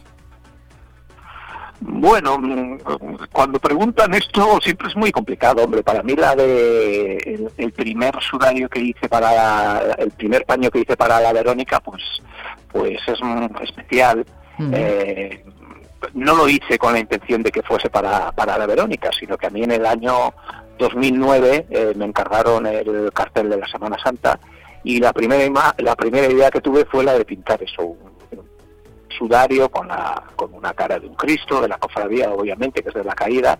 Bueno, 1.80 2.38
mm, 2.38 2.78
cuando 3.32 3.58
preguntan 3.58 4.14
esto 4.14 4.58
siempre 4.62 4.88
es 4.88 4.96
muy 4.96 5.12
complicado, 5.12 5.62
hombre. 5.62 5.82
Para 5.82 6.02
mí 6.02 6.14
la 6.14 6.34
de 6.34 7.16
el, 7.18 7.50
el 7.56 7.72
primer 7.72 8.14
sudario 8.22 8.68
que 8.68 8.80
hice 8.80 9.08
para 9.08 9.94
el 9.98 10.10
primer 10.12 10.44
paño 10.46 10.70
que 10.70 10.80
hice 10.80 10.96
para 10.96 11.20
la 11.20 11.32
Verónica, 11.32 11.80
pues, 11.80 12.02
pues 12.72 12.98
es 13.06 13.20
mm, 13.22 13.62
especial. 13.62 14.24
Eh, 14.72 15.44
no 16.14 16.34
lo 16.34 16.48
hice 16.48 16.78
con 16.78 16.94
la 16.94 16.98
intención 16.98 17.42
de 17.42 17.52
que 17.52 17.62
fuese 17.62 17.90
para, 17.90 18.32
para 18.32 18.56
la 18.56 18.66
Verónica, 18.66 19.10
sino 19.18 19.36
que 19.36 19.46
a 19.46 19.50
mí 19.50 19.62
en 19.62 19.72
el 19.72 19.84
año 19.84 20.32
2009 20.78 21.66
eh, 21.68 21.92
me 21.96 22.06
encargaron 22.06 22.66
el 22.66 23.12
cartel 23.12 23.50
de 23.50 23.58
la 23.58 23.68
Semana 23.68 23.96
Santa 24.02 24.38
y 24.84 25.00
la 25.00 25.12
primera 25.12 25.74
la 25.78 25.96
primera 25.96 26.30
idea 26.30 26.50
que 26.50 26.60
tuve 26.60 26.84
fue 26.84 27.04
la 27.04 27.14
de 27.14 27.24
pintar 27.24 27.62
eso, 27.62 27.82
un 27.82 28.15
sudario 29.16 29.68
con, 29.70 29.88
la, 29.88 30.22
con 30.36 30.52
una 30.54 30.72
cara 30.74 30.98
de 30.98 31.06
un 31.06 31.14
Cristo, 31.14 31.60
de 31.60 31.68
la 31.68 31.78
cofradía 31.78 32.30
obviamente, 32.30 32.82
que 32.82 32.88
es 32.90 32.94
de 32.94 33.04
la 33.04 33.14
caída, 33.14 33.58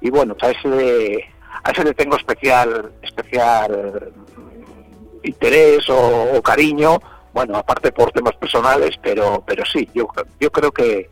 y 0.00 0.10
bueno, 0.10 0.36
a 0.40 0.50
ese 0.50 0.68
le, 0.68 1.30
a 1.62 1.70
ese 1.70 1.84
le 1.84 1.94
tengo 1.94 2.16
especial, 2.16 2.92
especial 3.02 4.12
mm, 4.16 5.26
interés 5.26 5.88
o, 5.88 6.32
o 6.36 6.42
cariño, 6.42 6.98
bueno, 7.32 7.56
aparte 7.56 7.90
por 7.92 8.12
temas 8.12 8.34
personales, 8.36 8.96
pero, 9.02 9.42
pero 9.46 9.64
sí, 9.64 9.88
yo, 9.94 10.08
yo 10.40 10.50
creo 10.50 10.70
que, 10.70 11.10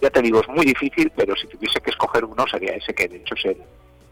ya 0.00 0.10
te 0.10 0.22
digo, 0.22 0.40
es 0.40 0.48
muy 0.48 0.64
difícil, 0.64 1.10
pero 1.16 1.34
si 1.36 1.46
tuviese 1.48 1.80
que 1.80 1.90
escoger 1.90 2.24
uno 2.24 2.44
sería 2.50 2.74
ese 2.74 2.94
que 2.94 3.08
de 3.08 3.16
hecho 3.16 3.34
es 3.34 3.44
el- 3.46 3.62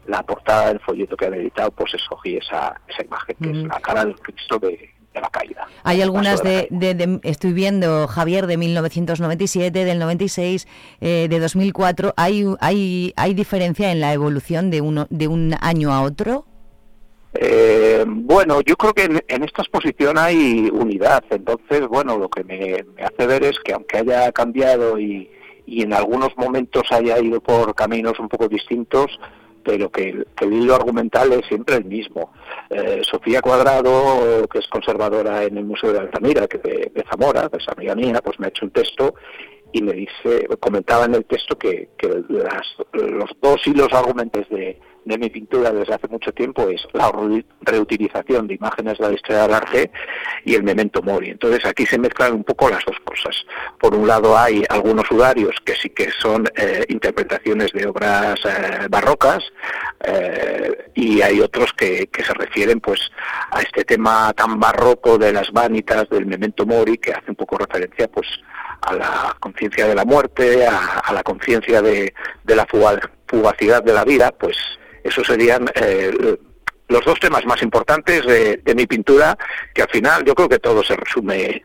la 0.05 0.21
portada 0.21 0.67
del 0.67 0.81
folleto 0.81 1.15
que 1.15 1.27
han 1.27 1.33
editado, 1.35 1.71
pues 1.71 1.93
escogí 1.93 2.35
esa, 2.35 2.77
esa 2.89 3.05
imagen, 3.05 3.37
que 3.41 3.49
es 3.51 3.55
la 3.63 3.79
cara 3.79 4.03
del 4.03 4.15
Cristo 4.19 4.59
de, 4.59 4.92
de 5.13 5.21
la 5.21 5.29
caída. 5.29 5.67
Hay 5.83 6.01
algunas 6.01 6.41
de- 6.43 7.19
estoy 7.23 7.53
viendo, 7.53 8.07
Javier, 8.07 8.47
de 8.47 8.57
1997, 8.57 9.85
del 9.85 9.99
96, 9.99 10.67
eh, 11.01 11.27
de 11.29 11.39
2004. 11.39 12.13
¿Hay, 12.17 12.45
hay, 12.59 13.13
¿Hay 13.15 13.33
diferencia 13.33 13.91
en 13.91 13.99
la 13.99 14.13
evolución 14.13 14.69
de, 14.71 14.81
uno, 14.81 15.07
de 15.09 15.27
un 15.27 15.55
año 15.61 15.93
a 15.93 16.01
otro? 16.01 16.45
Eh, 17.35 18.03
bueno, 18.07 18.61
yo 18.61 18.75
creo 18.75 18.93
que 18.93 19.03
en, 19.05 19.23
en 19.27 19.43
esta 19.43 19.63
exposición 19.63 20.17
hay 20.19 20.69
unidad, 20.71 21.23
entonces, 21.31 21.87
bueno, 21.87 22.17
lo 22.17 22.29
que 22.29 22.43
me, 22.43 22.83
me 22.95 23.03
hace 23.03 23.25
ver 23.25 23.43
es 23.43 23.57
que 23.63 23.73
aunque 23.73 23.97
haya 23.97 24.31
cambiado 24.31 24.99
y, 24.99 25.29
y 25.65 25.81
en 25.81 25.93
algunos 25.93 26.29
momentos 26.37 26.83
haya 26.91 27.17
ido 27.19 27.41
por 27.41 27.73
caminos 27.73 28.19
un 28.19 28.29
poco 28.29 28.47
distintos, 28.47 29.07
pero 29.63 29.89
que 29.89 30.09
el, 30.09 30.27
que 30.35 30.45
el 30.45 30.53
hilo 30.53 30.75
argumental 30.75 31.31
es 31.33 31.45
siempre 31.47 31.77
el 31.77 31.85
mismo. 31.85 32.31
Eh, 32.69 33.01
Sofía 33.03 33.41
Cuadrado, 33.41 34.47
que 34.47 34.59
es 34.59 34.67
conservadora 34.67 35.43
en 35.43 35.57
el 35.57 35.65
Museo 35.65 35.93
de 35.93 35.99
Altamira, 35.99 36.47
que 36.47 36.57
de, 36.57 36.91
de 36.93 37.05
Zamora, 37.09 37.49
que 37.49 37.57
es 37.57 37.67
amiga 37.67 37.95
mía, 37.95 38.21
pues 38.23 38.39
me 38.39 38.47
ha 38.47 38.49
hecho 38.49 38.65
un 38.65 38.71
texto 38.71 39.15
y 39.73 39.81
me 39.81 39.93
dice, 39.93 40.47
comentaba 40.59 41.05
en 41.05 41.15
el 41.15 41.25
texto 41.25 41.57
que, 41.57 41.89
que 41.97 42.07
las- 42.29 42.75
los 42.93 43.29
dos 43.41 43.65
hilos 43.67 43.91
argumentos 43.91 44.47
de, 44.49 44.79
de 45.03 45.17
mi 45.17 45.29
pintura 45.29 45.71
desde 45.71 45.95
hace 45.95 46.07
mucho 46.07 46.31
tiempo 46.31 46.69
es 46.69 46.81
la 46.93 47.11
re- 47.11 47.43
reutilización 47.61 48.47
de 48.47 48.53
imágenes 48.53 48.97
de 48.99 49.07
la 49.09 49.13
historia 49.13 49.41
del 49.41 49.53
arte 49.55 49.91
y 50.45 50.53
el 50.55 50.63
memento 50.63 51.01
mori. 51.01 51.29
Entonces 51.31 51.65
aquí 51.65 51.85
se 51.85 51.97
mezclan 51.97 52.33
un 52.33 52.43
poco 52.43 52.69
las 52.69 52.85
dos 52.85 52.95
cosas. 53.03 53.35
Por 53.79 53.95
un 53.95 54.07
lado 54.07 54.37
hay 54.37 54.63
algunos 54.69 55.07
sudarios 55.07 55.55
que 55.65 55.73
sí 55.75 55.89
que 55.89 56.09
son 56.21 56.45
eh, 56.55 56.85
interpretaciones 56.89 57.71
de 57.73 57.87
obras 57.87 58.35
eh, 58.45 58.87
barrocas 58.89 59.43
eh, 60.05 60.89
y 60.93 61.21
hay 61.21 61.39
otros 61.41 61.73
que, 61.73 62.07
que 62.07 62.23
se 62.23 62.33
refieren 62.33 62.79
pues 62.79 62.99
a 63.51 63.61
este 63.61 63.83
tema 63.83 64.31
tan 64.33 64.59
barroco 64.59 65.17
de 65.17 65.33
las 65.33 65.51
vanitas 65.51 66.07
del 66.09 66.25
memento 66.25 66.65
mori 66.65 66.97
que 66.97 67.11
hace 67.11 67.29
un 67.31 67.35
poco 67.35 67.57
referencia 67.57 68.07
pues 68.07 68.27
a 68.85 68.93
la 68.93 69.37
conciencia 69.39 69.87
de 69.87 69.95
la 69.95 70.05
muerte, 70.05 70.65
a, 70.67 71.11
la 71.13 71.23
conciencia 71.23 71.81
de, 71.81 72.13
la 72.45 72.65
fuga- 72.65 73.09
fugacidad 73.27 73.83
de 73.83 73.93
la 73.93 74.03
vida, 74.03 74.31
pues 74.31 74.57
esos 75.03 75.25
serían 75.27 75.65
eh, 75.75 76.37
los 76.87 77.05
dos 77.05 77.19
temas 77.19 77.45
más 77.45 77.61
importantes 77.61 78.25
de, 78.25 78.57
de 78.57 78.75
mi 78.75 78.85
pintura, 78.85 79.37
que 79.73 79.81
al 79.81 79.89
final 79.89 80.23
yo 80.25 80.35
creo 80.35 80.49
que 80.49 80.59
todo 80.59 80.83
se 80.83 80.95
resume 80.95 81.63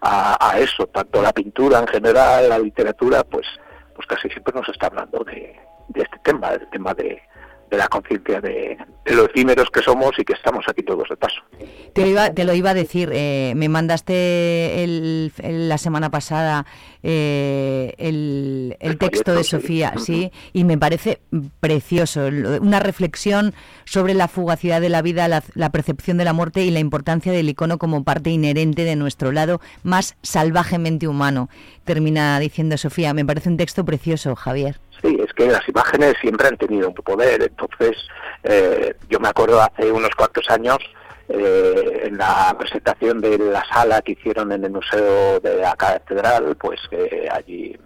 a, 0.00 0.36
a 0.50 0.58
eso, 0.58 0.86
tanto 0.88 1.22
la 1.22 1.32
pintura 1.32 1.78
en 1.80 1.86
general, 1.88 2.48
la 2.48 2.58
literatura, 2.58 3.24
pues, 3.24 3.46
pues 3.94 4.06
casi 4.06 4.28
siempre 4.28 4.54
nos 4.54 4.68
está 4.68 4.86
hablando 4.88 5.24
de, 5.24 5.56
de 5.88 6.02
este 6.02 6.18
tema, 6.22 6.50
del 6.50 6.68
tema 6.70 6.94
de, 6.94 7.20
de 7.70 7.76
la 7.76 7.88
conciencia 7.88 8.40
de, 8.40 8.76
de 9.04 9.14
lo 9.14 9.26
efímeros 9.26 9.68
que 9.70 9.82
somos 9.82 10.12
y 10.18 10.24
que 10.24 10.34
estamos 10.34 10.64
aquí 10.68 10.82
todos 10.82 11.08
de 11.08 11.16
paso. 11.16 11.40
Te 11.92 12.02
lo 12.02 12.06
iba, 12.08 12.30
te 12.32 12.44
lo 12.44 12.54
iba 12.54 12.70
a 12.70 12.74
decir, 12.74 13.10
eh, 13.12 13.54
me 13.56 13.68
mandaste 13.68 14.84
el- 14.84 15.32
el- 15.42 15.68
la 15.68 15.78
semana 15.78 16.10
pasada 16.10 16.64
eh, 17.02 17.94
el, 17.98 18.76
el 18.80 18.98
texto 18.98 19.32
de 19.32 19.38
folleto, 19.38 19.44
sí. 19.44 19.50
Sofía, 19.62 19.94
sí, 19.98 20.32
y 20.52 20.64
me 20.64 20.76
parece 20.78 21.20
precioso, 21.60 22.26
una 22.60 22.80
reflexión 22.80 23.54
sobre 23.84 24.14
la 24.14 24.28
fugacidad 24.28 24.80
de 24.80 24.88
la 24.88 25.02
vida, 25.02 25.28
la, 25.28 25.42
la 25.54 25.70
percepción 25.70 26.18
de 26.18 26.24
la 26.24 26.32
muerte 26.32 26.64
y 26.64 26.70
la 26.70 26.80
importancia 26.80 27.32
del 27.32 27.48
icono 27.48 27.78
como 27.78 28.04
parte 28.04 28.30
inherente 28.30 28.84
de 28.84 28.96
nuestro 28.96 29.32
lado 29.32 29.60
más 29.82 30.16
salvajemente 30.22 31.08
humano. 31.08 31.48
Termina 31.84 32.38
diciendo 32.40 32.76
Sofía, 32.76 33.14
me 33.14 33.24
parece 33.24 33.48
un 33.48 33.56
texto 33.56 33.84
precioso, 33.84 34.34
Javier. 34.34 34.80
Sí, 35.02 35.18
es 35.20 35.32
que 35.34 35.46
las 35.46 35.68
imágenes 35.68 36.14
siempre 36.20 36.48
han 36.48 36.56
tenido 36.56 36.88
un 36.88 36.94
poder. 36.94 37.42
Entonces, 37.42 37.96
eh, 38.42 38.94
yo 39.08 39.20
me 39.20 39.28
acuerdo 39.28 39.60
hace 39.60 39.90
unos 39.90 40.10
cuantos 40.16 40.48
años, 40.50 40.78
eh, 41.28 42.02
en 42.04 42.18
la 42.18 42.54
presentación 42.56 43.20
de 43.20 43.36
la 43.38 43.64
sala 43.64 44.00
que 44.00 44.12
hicieron 44.12 44.52
en 44.52 44.64
el 44.64 44.70
Museo 44.70 45.40
de 45.40 45.56
la 45.56 45.74
Catedral, 45.74 46.56
pues 46.56 46.80
que 46.88 47.28
allí 47.30 47.76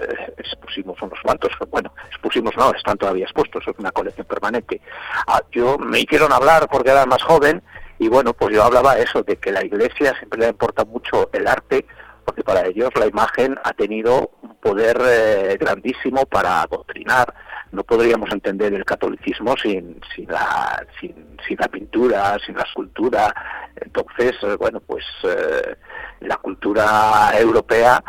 eh, 0.00 0.34
expusimos 0.38 1.00
unos 1.02 1.18
cuantos, 1.22 1.52
bueno, 1.70 1.92
expusimos 2.08 2.56
no, 2.56 2.72
están 2.72 2.96
todavía 2.96 3.24
expuestos, 3.24 3.64
es 3.66 3.78
una 3.78 3.92
colección 3.92 4.26
permanente. 4.26 4.80
Ah, 5.26 5.42
yo 5.52 5.76
me 5.76 6.00
hicieron 6.00 6.32
hablar 6.32 6.68
porque 6.70 6.90
era 6.90 7.04
más 7.04 7.22
joven 7.22 7.62
y 7.98 8.08
bueno, 8.08 8.32
pues 8.32 8.54
yo 8.54 8.64
hablaba 8.64 8.98
eso, 8.98 9.22
de 9.22 9.36
que 9.36 9.52
la 9.52 9.62
Iglesia 9.62 10.14
siempre 10.16 10.40
le 10.40 10.48
importa 10.48 10.86
mucho 10.86 11.28
el 11.34 11.46
arte, 11.46 11.84
porque 12.24 12.42
para 12.42 12.66
ellos 12.66 12.90
la 12.98 13.06
imagen 13.06 13.58
ha 13.62 13.72
tenido 13.72 14.30
un 14.42 14.54
poder 14.56 15.00
eh, 15.04 15.56
grandísimo 15.58 16.26
para 16.26 16.62
adoctrinar. 16.62 17.32
No 17.72 17.84
podríamos 17.84 18.30
entender 18.32 18.74
el 18.74 18.84
catolicismo 18.84 19.56
sin, 19.56 20.00
sin, 20.14 20.28
la, 20.28 20.84
sin, 21.00 21.36
sin 21.46 21.56
la 21.58 21.68
pintura, 21.68 22.36
sin 22.44 22.56
la 22.56 22.62
escultura. 22.62 23.34
Entonces, 23.76 24.32
eh, 24.42 24.56
bueno, 24.58 24.80
pues 24.80 25.04
eh, 25.24 25.76
la 26.20 26.36
cultura 26.36 27.32
europea 27.38 28.02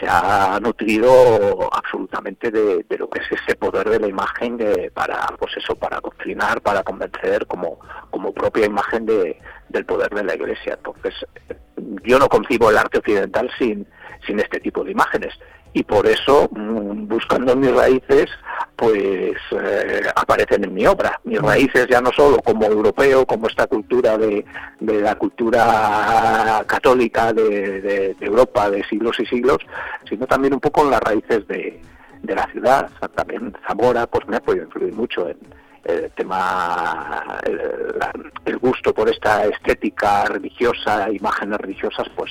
se 0.00 0.06
ha 0.08 0.58
nutrido 0.60 1.70
absolutamente 1.72 2.50
de, 2.50 2.84
de 2.88 2.98
lo 2.98 3.08
que 3.08 3.20
es 3.20 3.40
ese 3.40 3.54
poder 3.56 3.88
de 3.90 4.00
la 4.00 4.08
imagen 4.08 4.58
para 4.94 5.26
pues 5.38 5.54
eso 5.58 5.76
para 5.76 5.98
adoctrinar 5.98 6.62
para 6.62 6.82
convencer 6.82 7.46
como 7.46 7.78
como 8.10 8.32
propia 8.32 8.64
imagen 8.64 9.04
de, 9.04 9.38
del 9.68 9.84
poder 9.84 10.08
de 10.10 10.24
la 10.24 10.34
iglesia 10.34 10.74
entonces 10.74 11.14
yo 12.04 12.18
no 12.18 12.28
concibo 12.28 12.70
el 12.70 12.78
arte 12.78 12.98
occidental 12.98 13.50
sin 13.58 13.86
sin 14.26 14.38
este 14.38 14.60
tipo 14.60 14.84
de 14.84 14.92
imágenes. 14.92 15.34
Y 15.74 15.82
por 15.84 16.06
eso 16.06 16.48
mm, 16.52 17.08
buscando 17.08 17.56
mis 17.56 17.74
raíces 17.74 18.26
pues 18.76 19.34
eh, 19.50 20.02
aparecen 20.14 20.64
en 20.64 20.74
mi 20.74 20.86
obra. 20.86 21.18
Mis 21.24 21.40
raíces 21.40 21.86
ya 21.90 22.00
no 22.00 22.10
solo 22.12 22.38
como 22.38 22.66
europeo 22.66 23.26
como 23.26 23.46
esta 23.48 23.66
cultura 23.66 24.16
de, 24.18 24.44
de 24.80 25.00
la 25.00 25.14
cultura 25.16 26.62
católica 26.66 27.32
de, 27.32 27.80
de- 27.80 28.14
de 28.14 28.26
Europa 28.26 28.70
de 28.70 28.84
siglos 28.84 29.18
y 29.20 29.26
siglos 29.26 29.58
sino 30.08 30.26
también 30.26 30.54
un 30.54 30.60
poco 30.60 30.82
en 30.84 30.90
las 30.90 31.00
raíces 31.00 31.46
de, 31.48 31.80
de 32.22 32.34
la 32.34 32.46
ciudad. 32.52 32.90
También 33.14 33.52
Zamora 33.66 34.06
pues 34.06 34.26
me 34.28 34.36
ha 34.36 34.40
podido 34.40 34.64
influir 34.64 34.92
mucho 34.94 35.28
en 35.28 35.38
el 35.84 36.10
tema 36.12 37.38
el, 38.44 38.58
gusto 38.58 38.94
por 38.94 39.08
esta 39.08 39.44
estética 39.46 40.24
religiosa 40.26 41.10
imágenes 41.10 41.58
religiosas 41.58 42.06
pues 42.14 42.30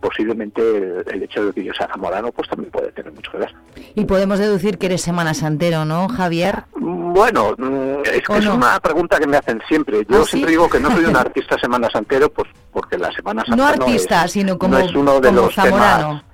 posiblemente 0.00 0.60
el, 0.62 1.04
el 1.12 1.22
hecho 1.22 1.46
de 1.46 1.52
que 1.52 1.64
yo 1.64 1.72
sea 1.74 1.88
zamorano 1.88 2.30
pues 2.32 2.48
también 2.48 2.70
puede 2.70 2.92
tener 2.92 3.12
mucho 3.12 3.30
que 3.32 3.38
ver 3.38 3.54
Y 3.94 4.04
podemos 4.04 4.38
deducir 4.38 4.78
que 4.78 4.86
eres 4.86 5.02
semana 5.02 5.34
santero, 5.34 5.84
¿no, 5.84 6.08
Javier? 6.08 6.64
Bueno, 6.74 7.54
mm, 7.58 8.02
es 8.04 8.22
que 8.22 8.32
¿O 8.32 8.36
es 8.36 8.44
no? 8.44 8.54
una 8.54 8.78
pregunta 8.80 9.18
que 9.18 9.26
me 9.26 9.36
hacen 9.36 9.60
siempre. 9.68 10.04
Yo 10.08 10.20
¿Ah, 10.20 10.24
sí? 10.24 10.30
siempre 10.30 10.52
digo 10.52 10.68
que 10.68 10.78
no 10.78 10.90
soy 10.92 11.04
un 11.04 11.16
artista 11.16 11.58
Semana 11.58 11.88
Santero, 11.90 12.28
pues 12.32 12.48
porque 12.72 12.96
la 12.96 13.10
Semana 13.12 13.42
Santa 13.44 13.56
No 13.56 13.76
no 13.76 13.84
artista, 13.84 14.24
es, 14.24 14.32
sino 14.32 14.56
como, 14.58 14.78
no 14.78 14.84
es 14.84 14.94
uno 14.94 15.20
de 15.20 15.32
los 15.32 15.52
zamorano. 15.54 16.08
temas, 16.08 16.24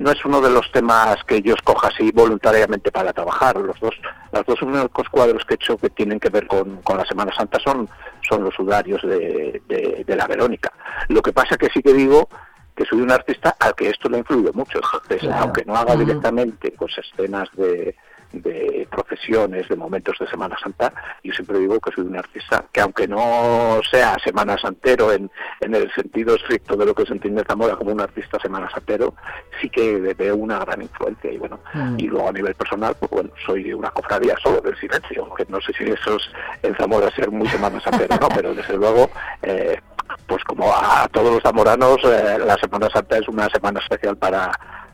no 0.00 0.10
es 0.10 0.24
uno 0.24 0.40
de 0.40 0.50
los 0.50 0.72
temas 0.72 1.22
que 1.24 1.40
yo 1.42 1.54
escoja 1.54 1.88
así 1.88 2.10
voluntariamente 2.12 2.90
para 2.90 3.12
trabajar. 3.12 3.56
Los 3.56 3.78
dos, 3.78 3.94
los 4.32 4.44
dos 4.46 4.60
únicos 4.62 5.08
cuadros 5.10 5.44
que 5.44 5.54
he 5.54 5.56
hecho 5.56 5.76
que 5.78 5.90
tienen 5.90 6.18
que 6.18 6.30
ver 6.30 6.46
con, 6.46 6.80
con 6.82 6.96
la 6.96 7.04
Semana 7.04 7.32
Santa 7.36 7.58
son, 7.62 7.88
son 8.28 8.42
los 8.42 8.54
sudarios 8.54 9.02
de, 9.02 9.62
de- 9.68 10.04
de 10.06 10.16
la 10.16 10.26
Verónica. 10.26 10.72
Lo 11.08 11.22
que 11.22 11.32
pasa 11.32 11.56
que 11.56 11.68
sí 11.72 11.82
que 11.82 11.92
digo 11.92 12.28
que 12.74 12.84
soy 12.86 13.00
un 13.02 13.10
artista 13.12 13.54
al 13.60 13.74
que 13.74 13.90
esto 13.90 14.08
le 14.08 14.16
ha 14.16 14.20
influido 14.20 14.52
mucho. 14.54 14.80
Entonces, 14.80 15.20
Claro. 15.20 15.42
aunque 15.42 15.64
no 15.66 15.76
haga 15.76 15.94
directamente 15.96 16.72
pues 16.78 16.96
escenas 16.96 17.48
de, 17.52 17.94
de 18.32 18.86
procesiones, 18.90 19.68
de 19.68 19.76
momentos 19.76 20.16
de 20.18 20.26
Semana 20.28 20.56
Santa, 20.62 20.92
yo 21.22 21.32
siempre 21.32 21.58
digo 21.58 21.80
que 21.80 21.92
soy 21.92 22.04
un 22.04 22.16
artista 22.16 22.64
que 22.72 22.80
aunque 22.80 23.08
no 23.08 23.80
sea 23.90 24.16
Semana 24.24 24.56
Santero 24.58 25.12
en, 25.12 25.30
en 25.60 25.74
el 25.74 25.92
sentido 25.92 26.34
estricto 26.36 26.76
de 26.76 26.86
lo 26.86 26.94
que 26.94 27.06
se 27.06 27.12
entiende 27.12 27.44
Zamora 27.46 27.76
como 27.76 27.92
un 27.92 28.00
artista 28.00 28.38
Semana 28.40 28.70
Santero, 28.70 29.14
sí 29.60 29.68
que 29.68 29.98
veo 30.16 30.36
una 30.36 30.58
gran 30.60 30.82
influencia 30.82 31.32
y 31.32 31.38
bueno, 31.38 31.60
Mm. 31.74 31.96
y 31.98 32.08
luego 32.08 32.28
a 32.28 32.32
nivel 32.32 32.54
personal, 32.54 32.94
pues 32.98 33.10
bueno, 33.10 33.30
soy 33.46 33.72
una 33.72 33.90
cofradía 33.90 34.34
solo 34.42 34.60
del 34.60 34.76
silencio, 34.78 35.32
que 35.34 35.46
no 35.48 35.60
sé 35.60 35.72
si 35.72 35.84
eso 35.84 36.16
es 36.16 36.22
en 36.62 36.74
Zamora 36.76 37.10
ser 37.14 37.30
muy 37.30 37.46
Semana 37.48 37.80
Santero, 37.80 38.16
no, 38.20 38.28
pero 38.28 38.54
desde 38.54 38.76
luego 38.76 39.10
eh, 39.42 39.78
pues 40.26 40.42
como 40.44 40.72
a 40.72 41.08
todos 41.12 41.34
los 41.34 41.42
zamoranos, 41.42 41.98
eh, 42.04 42.38
la 42.44 42.56
Semana 42.56 42.88
Santa 42.90 43.18
es 43.18 43.28
una 43.28 43.48
semana 43.50 43.80
especial 43.80 44.16
para, 44.16 44.50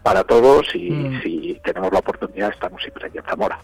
para 0.06 0.22
todos 0.22 0.64
y 0.72 0.88
Mm. 0.88 1.20
si 1.24 1.60
tenemos 1.64 1.92
la 1.92 1.98
oportunidad 1.98 2.50
estamos 2.52 2.80
siempre 2.80 3.08
aquí 3.08 3.18
en 3.18 3.24
Zamora. 3.24 3.58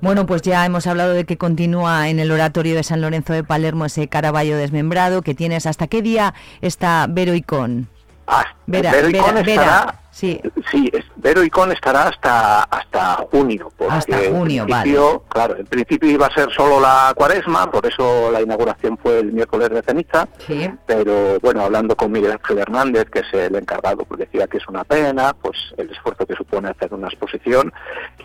Bueno, 0.00 0.26
pues 0.26 0.42
ya 0.42 0.64
hemos 0.64 0.86
hablado 0.86 1.12
de 1.12 1.24
que 1.24 1.36
continúa 1.36 2.08
en 2.08 2.20
el 2.20 2.30
oratorio 2.30 2.76
de 2.76 2.84
San 2.84 3.00
Lorenzo 3.00 3.32
de 3.32 3.42
Palermo 3.42 3.84
ese 3.84 4.06
Caraballo 4.06 4.56
desmembrado 4.56 5.22
que 5.22 5.34
tienes. 5.34 5.66
¿Hasta 5.66 5.88
qué 5.88 6.00
día 6.00 6.34
está 6.60 7.06
Vero 7.10 7.34
Icón? 7.34 7.88
Ah, 8.30 8.44
Vera, 8.66 8.92
Vero 8.92 9.08
Icón 9.08 9.34
Vera, 9.36 9.40
estará, 9.40 9.80
Vera, 9.86 9.94
sí. 10.10 10.40
sí, 10.70 10.90
es- 10.92 11.04
Vero 11.16 11.42
Icón 11.42 11.72
estará 11.72 12.08
hasta 12.08 12.62
hasta 12.64 13.14
junio. 13.30 13.72
porque 13.76 13.94
Hasta 13.94 14.18
junio, 14.30 14.62
en 14.64 14.68
principio, 14.68 15.24
Claro, 15.30 15.56
en 15.56 15.64
principio 15.66 16.10
iba 16.10 16.26
a 16.26 16.30
ser 16.34 16.50
solo 16.52 16.78
la 16.80 17.12
cuaresma, 17.16 17.70
por 17.70 17.86
eso 17.86 18.30
la 18.30 18.42
inauguración 18.42 18.98
fue 18.98 19.20
el 19.20 19.32
miércoles 19.32 19.70
de 19.70 19.82
ceniza. 19.82 20.28
Sí. 20.46 20.70
Pero 20.86 21.38
bueno, 21.40 21.62
hablando 21.62 21.96
con 21.96 22.12
Miguel 22.12 22.32
Ángel 22.32 22.58
Hernández, 22.58 23.06
que 23.10 23.20
es 23.20 23.32
el 23.32 23.54
encargado, 23.56 24.04
pues 24.04 24.20
decía 24.20 24.46
que 24.46 24.58
es 24.58 24.68
una 24.68 24.84
pena, 24.84 25.32
pues 25.32 25.56
el 25.78 25.90
esfuerzo 25.90 26.26
que 26.26 26.34
supone 26.34 26.68
hacer 26.68 26.92
una 26.92 27.08
exposición, 27.08 27.72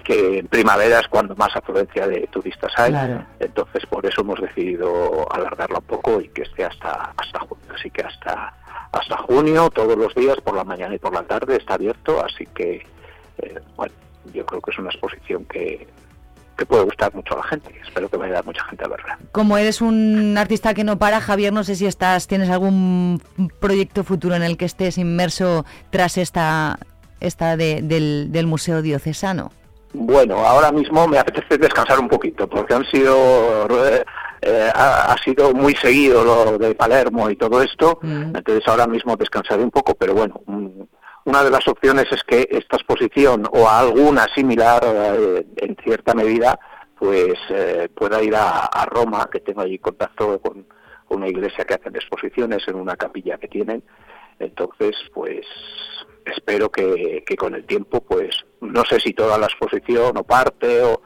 que 0.03 0.39
en 0.39 0.47
primavera 0.47 0.99
es 0.99 1.07
cuando 1.07 1.33
más 1.37 1.55
afluencia 1.55 2.07
de 2.07 2.27
turistas 2.27 2.71
hay. 2.75 2.91
Claro. 2.91 3.25
Entonces 3.39 3.85
por 3.85 4.05
eso 4.05 4.19
hemos 4.21 4.41
decidido 4.41 5.25
alargarla 5.33 5.79
un 5.79 5.85
poco 5.85 6.19
y 6.19 6.27
que 6.27 6.41
esté 6.41 6.65
hasta 6.65 7.13
hasta 7.15 7.39
junio. 7.39 7.63
Así 7.73 7.89
que 7.89 8.01
hasta 8.03 8.53
hasta 8.93 9.17
junio, 9.17 9.69
todos 9.69 9.97
los 9.97 10.13
días, 10.15 10.37
por 10.43 10.55
la 10.55 10.63
mañana 10.63 10.95
y 10.95 10.99
por 10.99 11.13
la 11.13 11.23
tarde, 11.23 11.57
está 11.57 11.73
abierto. 11.73 12.23
Así 12.23 12.45
que, 12.55 12.85
eh, 13.39 13.59
bueno, 13.75 13.93
yo 14.33 14.45
creo 14.45 14.61
que 14.61 14.71
es 14.71 14.77
una 14.79 14.89
exposición 14.89 15.43
que, 15.45 15.85
que 16.57 16.65
puede 16.65 16.83
gustar 16.83 17.13
mucho 17.13 17.33
a 17.33 17.37
la 17.37 17.43
gente. 17.43 17.73
Espero 17.85 18.07
que 18.09 18.17
vaya 18.17 18.41
mucha 18.43 18.63
gente 18.65 18.85
a 18.85 18.87
verla. 18.87 19.17
Como 19.31 19.57
eres 19.57 19.81
un 19.81 20.37
artista 20.37 20.73
que 20.73 20.83
no 20.83 20.97
para, 20.99 21.19
Javier, 21.19 21.51
no 21.51 21.63
sé 21.63 21.75
si 21.75 21.85
estás, 21.87 22.27
tienes 22.27 22.49
algún 22.49 23.21
proyecto 23.59 24.03
futuro 24.03 24.35
en 24.35 24.43
el 24.43 24.55
que 24.57 24.65
estés 24.65 24.97
inmerso 24.97 25.65
tras 25.89 26.17
esta, 26.17 26.77
esta 27.19 27.57
de- 27.57 27.81
del, 27.81 28.31
del 28.31 28.47
Museo 28.47 28.81
Diocesano. 28.81 29.51
Bueno, 29.95 30.37
ahora 30.45 30.71
mismo 30.71 31.07
me 31.07 31.19
apetece 31.19 31.57
descansar 31.57 31.99
un 31.99 32.07
poquito, 32.07 32.47
porque 32.47 32.73
han 32.73 32.85
sido 32.85 33.67
eh, 34.45 34.69
ha, 34.73 35.13
ha 35.13 35.17
sido 35.17 35.53
muy 35.53 35.75
seguido 35.75 36.23
lo 36.23 36.57
de 36.57 36.75
Palermo 36.75 37.29
y 37.29 37.35
todo 37.35 37.61
esto, 37.61 37.99
entonces 38.03 38.67
ahora 38.67 38.87
mismo 38.87 39.15
descansaré 39.15 39.63
un 39.63 39.71
poco, 39.71 39.95
pero 39.95 40.13
bueno, 40.13 40.41
mm, 40.45 40.81
una 41.25 41.43
de 41.43 41.49
las 41.49 41.67
opciones 41.67 42.05
es 42.11 42.23
que 42.23 42.47
esta 42.51 42.77
exposición 42.77 43.47
o 43.51 43.69
alguna 43.69 44.27
similar 44.35 44.81
eh, 44.85 45.45
en 45.57 45.75
cierta 45.83 46.13
medida, 46.13 46.59
pues 46.99 47.35
eh, 47.49 47.89
pueda 47.93 48.21
ir 48.21 48.35
a, 48.35 48.65
a 48.65 48.85
Roma, 48.85 49.29
que 49.31 49.39
tengo 49.39 49.61
allí 49.61 49.79
contacto 49.79 50.39
con 50.39 50.65
una 51.09 51.27
iglesia 51.27 51.65
que 51.65 51.75
hacen 51.75 51.95
exposiciones 51.95 52.67
en 52.67 52.75
una 52.75 52.95
capilla 52.95 53.37
que 53.37 53.47
tienen, 53.47 53.83
entonces 54.39 54.95
pues 55.13 55.45
espero 56.25 56.69
que, 56.69 57.23
que 57.25 57.35
con 57.35 57.55
el 57.55 57.65
tiempo, 57.65 58.01
pues 58.01 58.35
no 58.61 58.83
sé 58.85 58.99
si 58.99 59.13
toda 59.13 59.37
la 59.37 59.45
exposición 59.45 60.17
o 60.17 60.23
parte, 60.23 60.81
o 60.81 61.01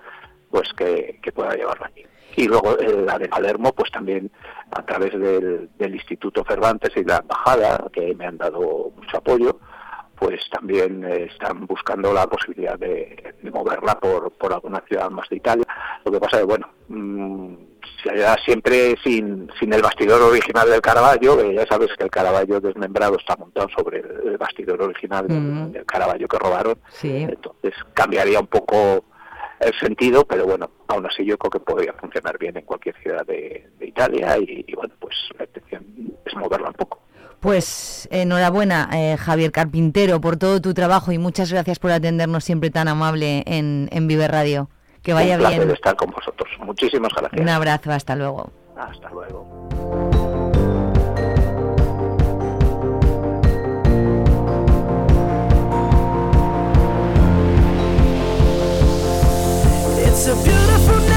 pues 0.50 0.72
que, 0.74 1.20
que 1.22 1.32
pueda 1.32 1.56
llevarlo 1.56 1.86
allí. 1.86 2.06
Y 2.38 2.48
luego 2.48 2.78
eh, 2.80 3.04
la 3.06 3.18
de 3.20 3.28
Palermo, 3.28 3.74
pues 3.74 3.92
también 3.92 4.32
a 4.72 4.86
través 4.86 5.12
del, 5.20 5.70
del 5.78 5.94
Instituto 5.96 6.46
Cervantes 6.48 6.92
y 6.96 7.04
la 7.04 7.18
Embajada, 7.18 7.84
que 7.92 8.14
me 8.16 8.26
han 8.28 8.38
dado 8.38 8.92
mucho 8.96 9.18
apoyo, 9.18 9.60
pues 10.16 10.40
también 10.52 11.04
eh, 11.04 11.28
están 11.32 11.66
buscando 11.68 12.14
la 12.14 12.26
posibilidad 12.28 12.78
de, 12.78 13.34
de 13.42 13.52
moverla 13.52 14.00
por, 14.00 14.32
por 14.32 14.54
alguna 14.54 14.82
ciudad 14.88 15.10
más 15.10 15.28
de 15.30 15.38
Italia. 15.38 15.66
Lo 16.06 16.12
que 16.12 16.20
pasa 16.20 16.40
es, 16.40 16.46
bueno, 16.46 16.68
mm, 16.88 17.56
se 18.04 18.10
hará 18.12 18.36
siempre 18.46 18.96
sin, 19.04 19.50
sin 19.60 19.74
el 19.74 19.82
bastidor 19.82 20.22
original 20.22 20.70
del 20.70 20.82
Caravaggio, 20.82 21.52
ya 21.52 21.66
sabes 21.68 21.90
que 21.98 22.04
el 22.04 22.12
Caravaggio 22.12 22.60
desmembrado 22.62 23.18
está 23.18 23.36
montado 23.36 23.68
sobre 23.76 24.00
el, 24.00 24.28
el 24.30 24.38
bastidor 24.38 24.82
original 24.84 25.28
del- 25.28 25.38
Mm. 25.42 25.72
del 25.72 25.86
Caravaggio 25.86 26.28
que 26.28 26.38
robaron. 26.38 26.76
Sí. 26.90 27.26
Entonces 27.28 27.74
cambiaría 27.96 28.40
un 28.40 28.48
poco 28.48 29.06
sentido, 29.80 30.26
pero 30.26 30.46
bueno, 30.46 30.70
aún 30.88 31.06
así 31.06 31.26
yo 31.26 31.38
creo 31.38 31.52
que 31.52 31.60
podría 31.60 31.94
funcionar 31.94 32.38
bien 32.38 32.58
en 32.58 32.66
cualquier 32.66 32.96
ciudad 33.02 33.26
de, 33.26 33.70
de 33.80 33.88
Italia 33.88 34.38
y, 34.38 34.66
y, 34.68 34.76
bueno, 34.76 34.94
pues 35.00 35.16
la 35.38 35.46
intención 35.46 35.86
es 36.26 36.36
moverla 36.36 36.70
un 36.70 36.74
poco. 36.74 37.00
Pues 37.40 38.08
enhorabuena, 38.12 38.90
eh, 38.94 39.16
Javier 39.18 39.52
Carpintero, 39.52 40.20
por 40.20 40.38
todo 40.38 40.60
tu 40.60 40.74
trabajo 40.74 41.12
y 41.12 41.18
muchas 41.18 41.52
gracias 41.52 41.78
por 41.80 41.92
atendernos 41.92 42.44
siempre 42.44 42.70
tan 42.72 42.88
amable 42.88 43.44
en, 43.46 43.90
en 43.92 44.08
Vive 44.08 44.28
Radio. 44.28 44.70
Que 45.04 45.14
vaya 45.14 45.36
un 45.36 45.42
placer 45.42 45.60
bien. 45.60 45.72
estar 45.72 45.96
con 45.96 46.10
vosotros. 46.10 46.50
Muchísimas 46.60 47.14
gracias. 47.16 47.40
Un 47.40 47.50
abrazo, 47.50 47.92
hasta 47.92 48.16
luego. 48.16 48.52
Hasta 48.76 49.10
luego. 49.10 50.07
It's 60.18 60.26
a 60.26 60.34
beautiful 60.34 61.00
night. 61.02 61.17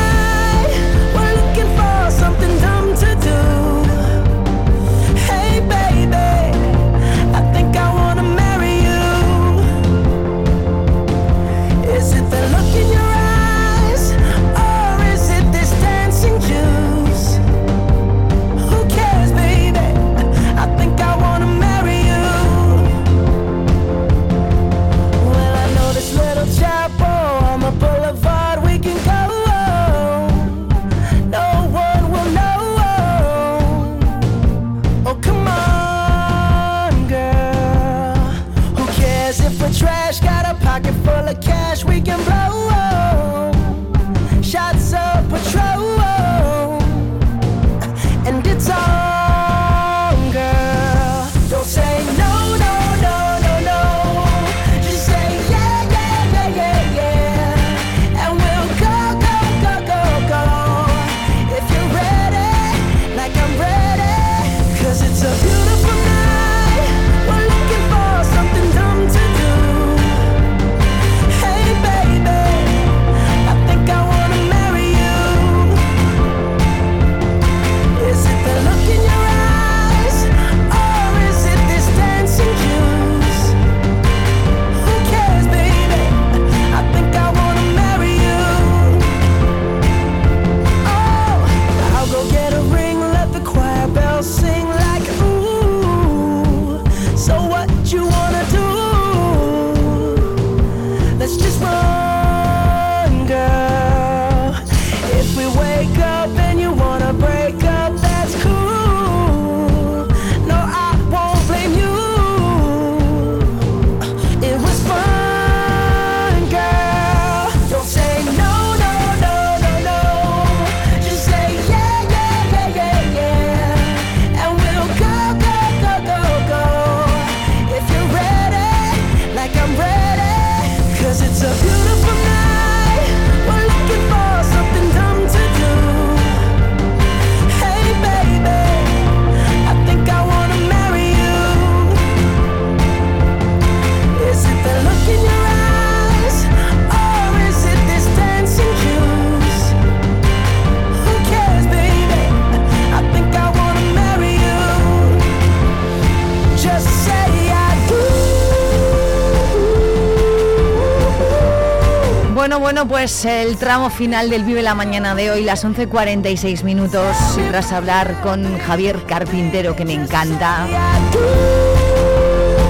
Pues 163.00 163.24
el 163.24 163.56
tramo 163.56 163.88
final 163.88 164.28
del 164.28 164.44
Vive 164.44 164.60
la 164.60 164.74
Mañana 164.74 165.14
de 165.14 165.30
hoy, 165.30 165.42
las 165.42 165.64
11.46 165.64 166.64
minutos, 166.64 167.16
y 167.38 167.48
tras 167.48 167.72
hablar 167.72 168.20
con 168.20 168.58
Javier 168.58 169.04
Carpintero, 169.06 169.74
que 169.74 169.86
me 169.86 169.94
encanta. 169.94 170.66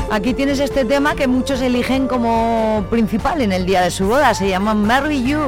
Aquí 0.08 0.32
tienes 0.32 0.60
este 0.60 0.84
tema 0.84 1.16
que 1.16 1.26
muchos 1.26 1.60
eligen 1.60 2.06
como 2.06 2.86
principal 2.90 3.40
en 3.40 3.50
el 3.50 3.66
día 3.66 3.82
de 3.82 3.90
su 3.90 4.06
boda, 4.06 4.32
se 4.32 4.48
llama 4.48 4.72
Marry 4.72 5.20
You. 5.24 5.40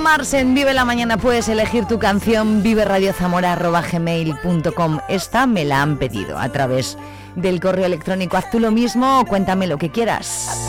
Mars 0.00 0.34
en 0.34 0.54
Vive 0.54 0.74
la 0.74 0.84
Mañana. 0.84 1.16
Puedes 1.16 1.48
elegir 1.48 1.86
tu 1.86 1.98
canción 1.98 2.62
viveradiozamora.gmail.com 2.62 5.00
Esta 5.08 5.46
me 5.46 5.64
la 5.64 5.80
han 5.82 5.96
pedido 5.96 6.38
a 6.38 6.50
través 6.50 6.98
del 7.34 7.58
correo 7.60 7.86
electrónico. 7.86 8.36
Haz 8.36 8.50
tú 8.50 8.60
lo 8.60 8.70
mismo 8.70 9.20
o 9.20 9.24
cuéntame 9.24 9.66
lo 9.66 9.78
que 9.78 9.90
quieras. 9.90 10.68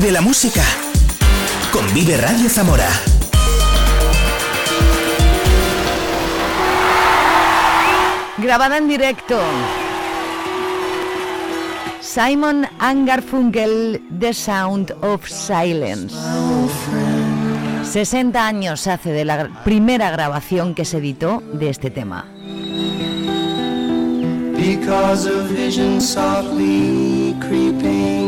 Vive 0.00 0.12
la 0.12 0.20
música 0.20 0.62
con 1.72 1.92
Vive 1.92 2.16
Radio 2.18 2.48
Zamora. 2.48 2.88
Grabada 8.36 8.78
en 8.78 8.86
directo. 8.86 9.40
Simon 12.00 12.68
Angarfunkel, 12.78 14.00
The 14.20 14.34
Sound 14.34 14.94
of 15.00 15.26
Silence. 15.28 16.14
60 17.82 18.46
años 18.46 18.86
hace 18.86 19.10
de 19.10 19.24
la 19.24 19.64
primera 19.64 20.12
grabación 20.12 20.76
que 20.76 20.84
se 20.84 20.98
editó 20.98 21.42
de 21.54 21.70
este 21.70 21.90
tema. 21.90 22.24
because 24.58 25.26
a 25.26 25.42
vision 25.44 26.00
softly 26.00 27.32
creeping 27.40 28.27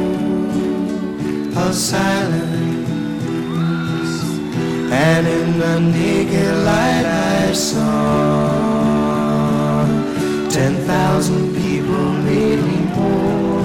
of 1.55 1.73
silence. 1.75 2.89
And 4.91 5.27
in 5.27 5.59
the 5.59 5.79
naked 5.79 6.55
light 6.65 7.05
I 7.05 7.53
saw 7.53 7.81
ten 10.49 10.75
thousand 10.85 11.53
people 11.55 12.11
made 12.29 12.59
me 12.59 12.77
more. 12.95 13.61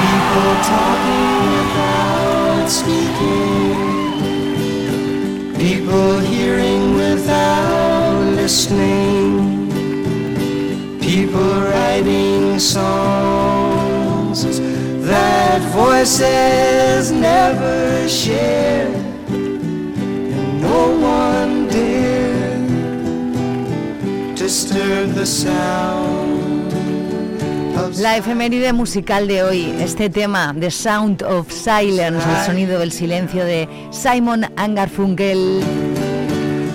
People 0.00 0.54
talking 0.72 1.36
without 1.56 2.66
speaking. 2.68 3.76
People 5.56 6.18
hearing 6.20 6.94
without 6.94 8.20
listening. 8.36 9.66
People 11.00 11.60
writing 11.70 12.58
songs 12.58 14.44
that 15.16 15.62
voices 15.72 17.10
never 17.12 18.08
shared. 18.08 18.94
And 20.36 20.60
no 20.60 20.80
one 21.20 21.68
dared 21.68 22.68
disturb 24.34 25.14
the 25.14 25.26
sound 25.26 26.72
of 27.76 27.98
La 27.98 28.16
efeméride 28.16 28.72
musical 28.72 29.26
de 29.26 29.42
hoy, 29.42 29.74
este 29.80 30.10
tema, 30.10 30.54
The 30.58 30.70
Sound 30.70 31.22
of 31.22 31.50
Silence, 31.50 32.24
el 32.24 32.46
sonido 32.46 32.78
del 32.78 32.92
silencio 32.92 33.44
de 33.44 33.68
Simon 33.90 34.46
Angarfunkel. 34.56 35.62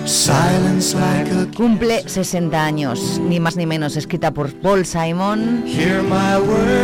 Silence 0.06 0.94
like 0.94 1.30
a 1.32 1.46
Cumple 1.56 2.08
60 2.08 2.64
años, 2.64 3.20
ni 3.20 3.40
más 3.40 3.56
ni 3.56 3.66
menos, 3.66 3.96
escrita 3.96 4.32
por 4.32 4.52
Paul 4.54 4.84
Simon. 4.84 5.64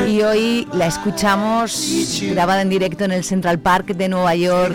Y 0.09 0.23
hoy 0.23 0.67
la 0.73 0.87
escuchamos 0.87 2.21
grabada 2.31 2.63
en 2.63 2.69
directo 2.69 3.05
en 3.05 3.13
el 3.13 3.25
Central 3.25 3.59
Park 3.59 3.89
de 3.95 4.09
Nueva 4.09 4.35
York. 4.35 4.75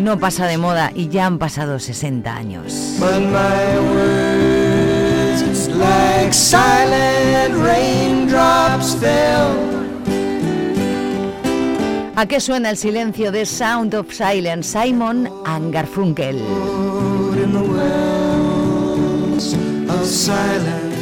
No 0.00 0.18
pasa 0.18 0.46
de 0.46 0.58
moda 0.58 0.92
y 0.94 1.08
ya 1.08 1.26
han 1.26 1.38
pasado 1.38 1.78
60 1.78 2.34
años. 2.34 2.96
but 9.00 9.75
¿A 12.18 12.24
qué 12.24 12.40
suena 12.40 12.70
el 12.70 12.78
silencio 12.78 13.30
de 13.30 13.44
Sound 13.44 13.94
of 13.94 14.10
Silence? 14.10 14.72
Simon 14.72 15.30
Angarfunkel. 15.44 16.40
in 20.16 20.95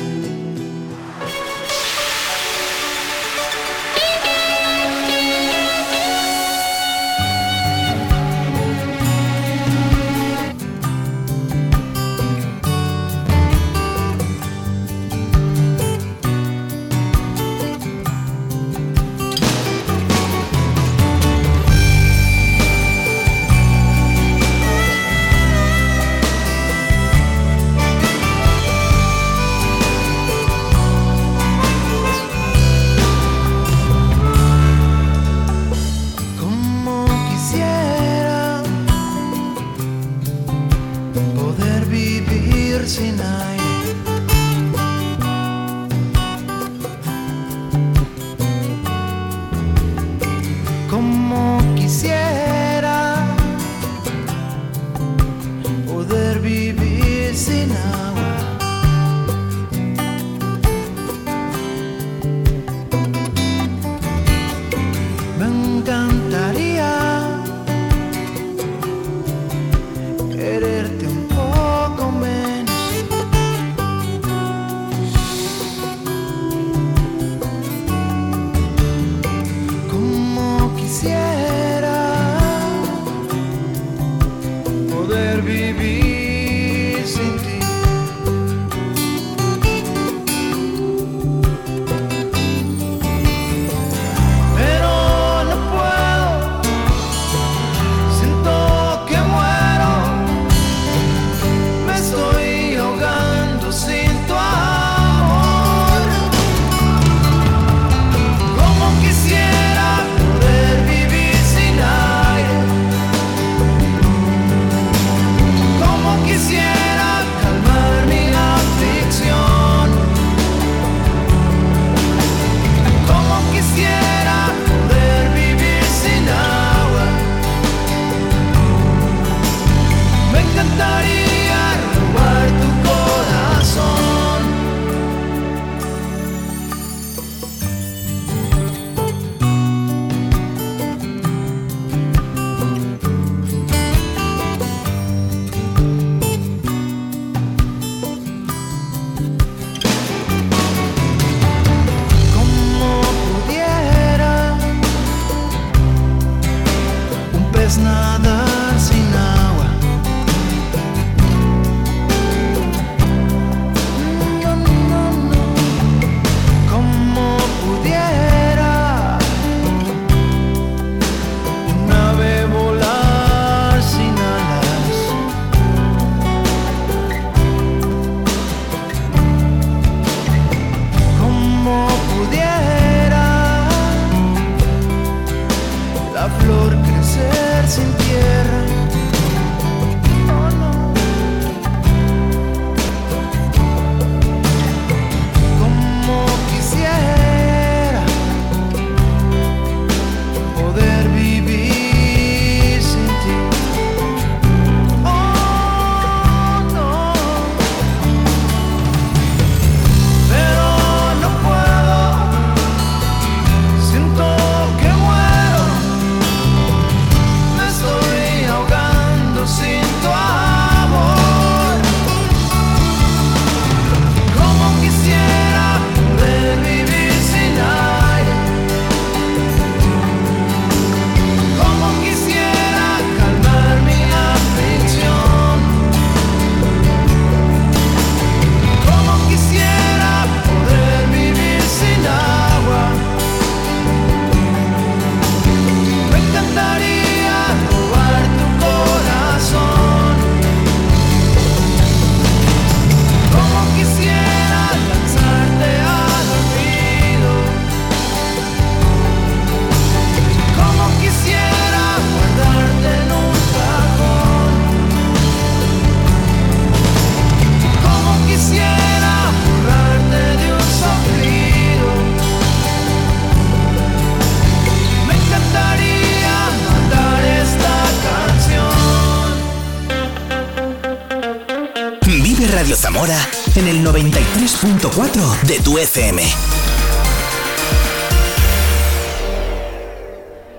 Radio 282.53 282.76
Zamora 282.76 283.18
en 283.57 283.68
el 283.68 283.84
93.4 283.84 285.42
de 285.47 285.61
tu 285.61 285.78
FM. 285.78 286.22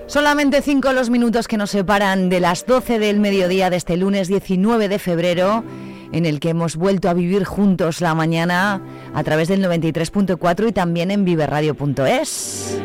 Solamente 0.06 0.62
cinco 0.62 0.92
los 0.92 1.10
minutos 1.10 1.46
que 1.46 1.56
nos 1.56 1.70
separan 1.70 2.28
de 2.28 2.40
las 2.40 2.66
12 2.66 2.98
del 2.98 3.20
mediodía 3.20 3.70
de 3.70 3.76
este 3.76 3.96
lunes 3.96 4.26
19 4.26 4.88
de 4.88 4.98
febrero, 4.98 5.64
en 6.12 6.26
el 6.26 6.40
que 6.40 6.48
hemos 6.50 6.76
vuelto 6.76 7.08
a 7.08 7.14
vivir 7.14 7.44
juntos 7.44 8.00
la 8.00 8.14
mañana 8.14 8.80
a 9.14 9.22
través 9.22 9.48
del 9.48 9.64
93.4 9.64 10.68
y 10.68 10.72
también 10.72 11.10
en 11.10 11.24
viverradio.es. 11.24 12.80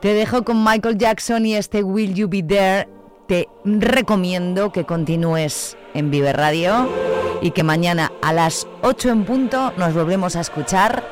Te 0.00 0.14
dejo 0.14 0.44
con 0.44 0.62
Michael 0.62 0.98
Jackson 0.98 1.46
y 1.46 1.54
este 1.54 1.82
Will 1.82 2.14
You 2.14 2.28
Be 2.28 2.42
There. 2.42 2.88
Te 3.26 3.48
recomiendo 3.64 4.70
que 4.70 4.84
continúes 4.84 5.76
en 5.94 6.10
Vive 6.10 6.32
Radio 6.32 7.13
y 7.44 7.50
que 7.50 7.62
mañana 7.62 8.10
a 8.22 8.32
las 8.32 8.66
8 8.80 9.10
en 9.10 9.24
punto 9.26 9.74
nos 9.76 9.92
volvemos 9.92 10.34
a 10.34 10.40
escuchar 10.40 11.04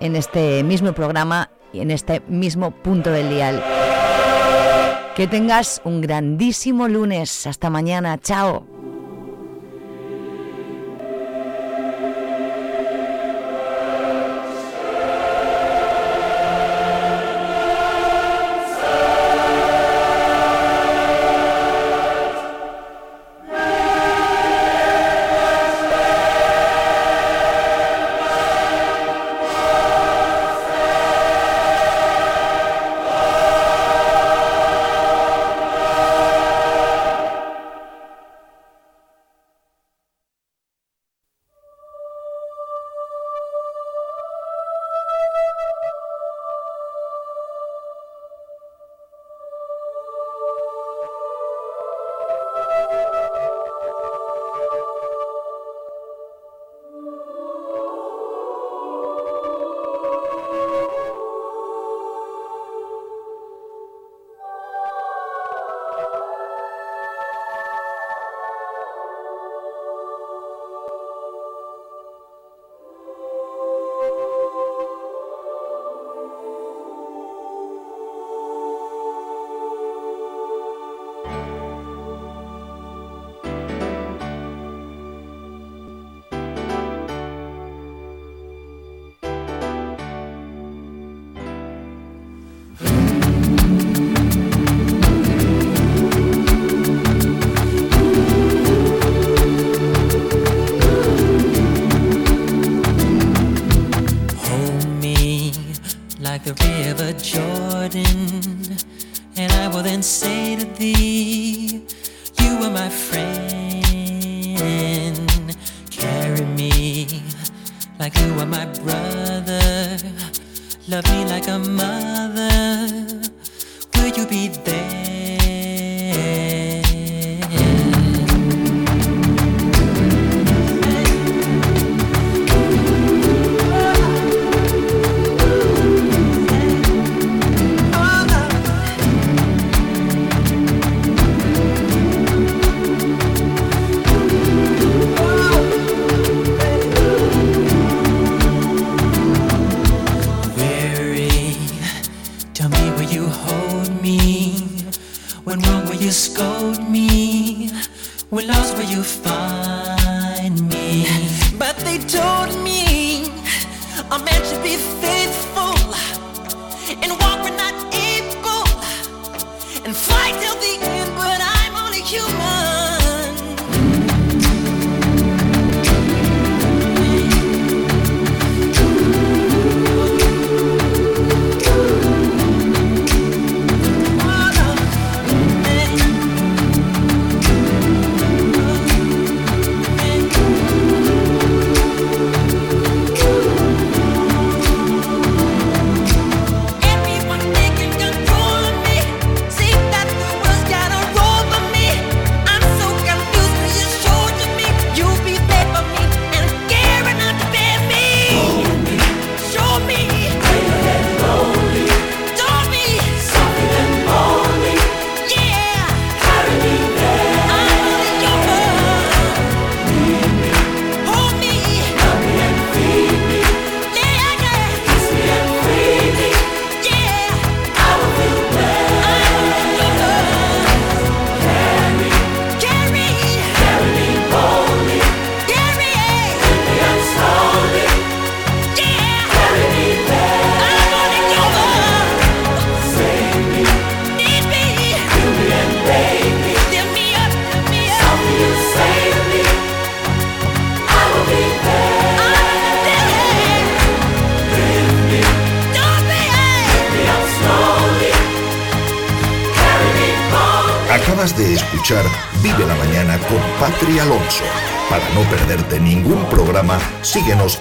en 0.00 0.16
este 0.16 0.64
mismo 0.64 0.92
programa 0.92 1.50
y 1.72 1.78
en 1.78 1.92
este 1.92 2.22
mismo 2.26 2.72
punto 2.72 3.12
del 3.12 3.30
dial. 3.30 3.62
Que 5.14 5.28
tengas 5.28 5.80
un 5.84 6.00
grandísimo 6.00 6.88
lunes. 6.88 7.46
Hasta 7.46 7.70
mañana. 7.70 8.18
Chao. 8.18 8.75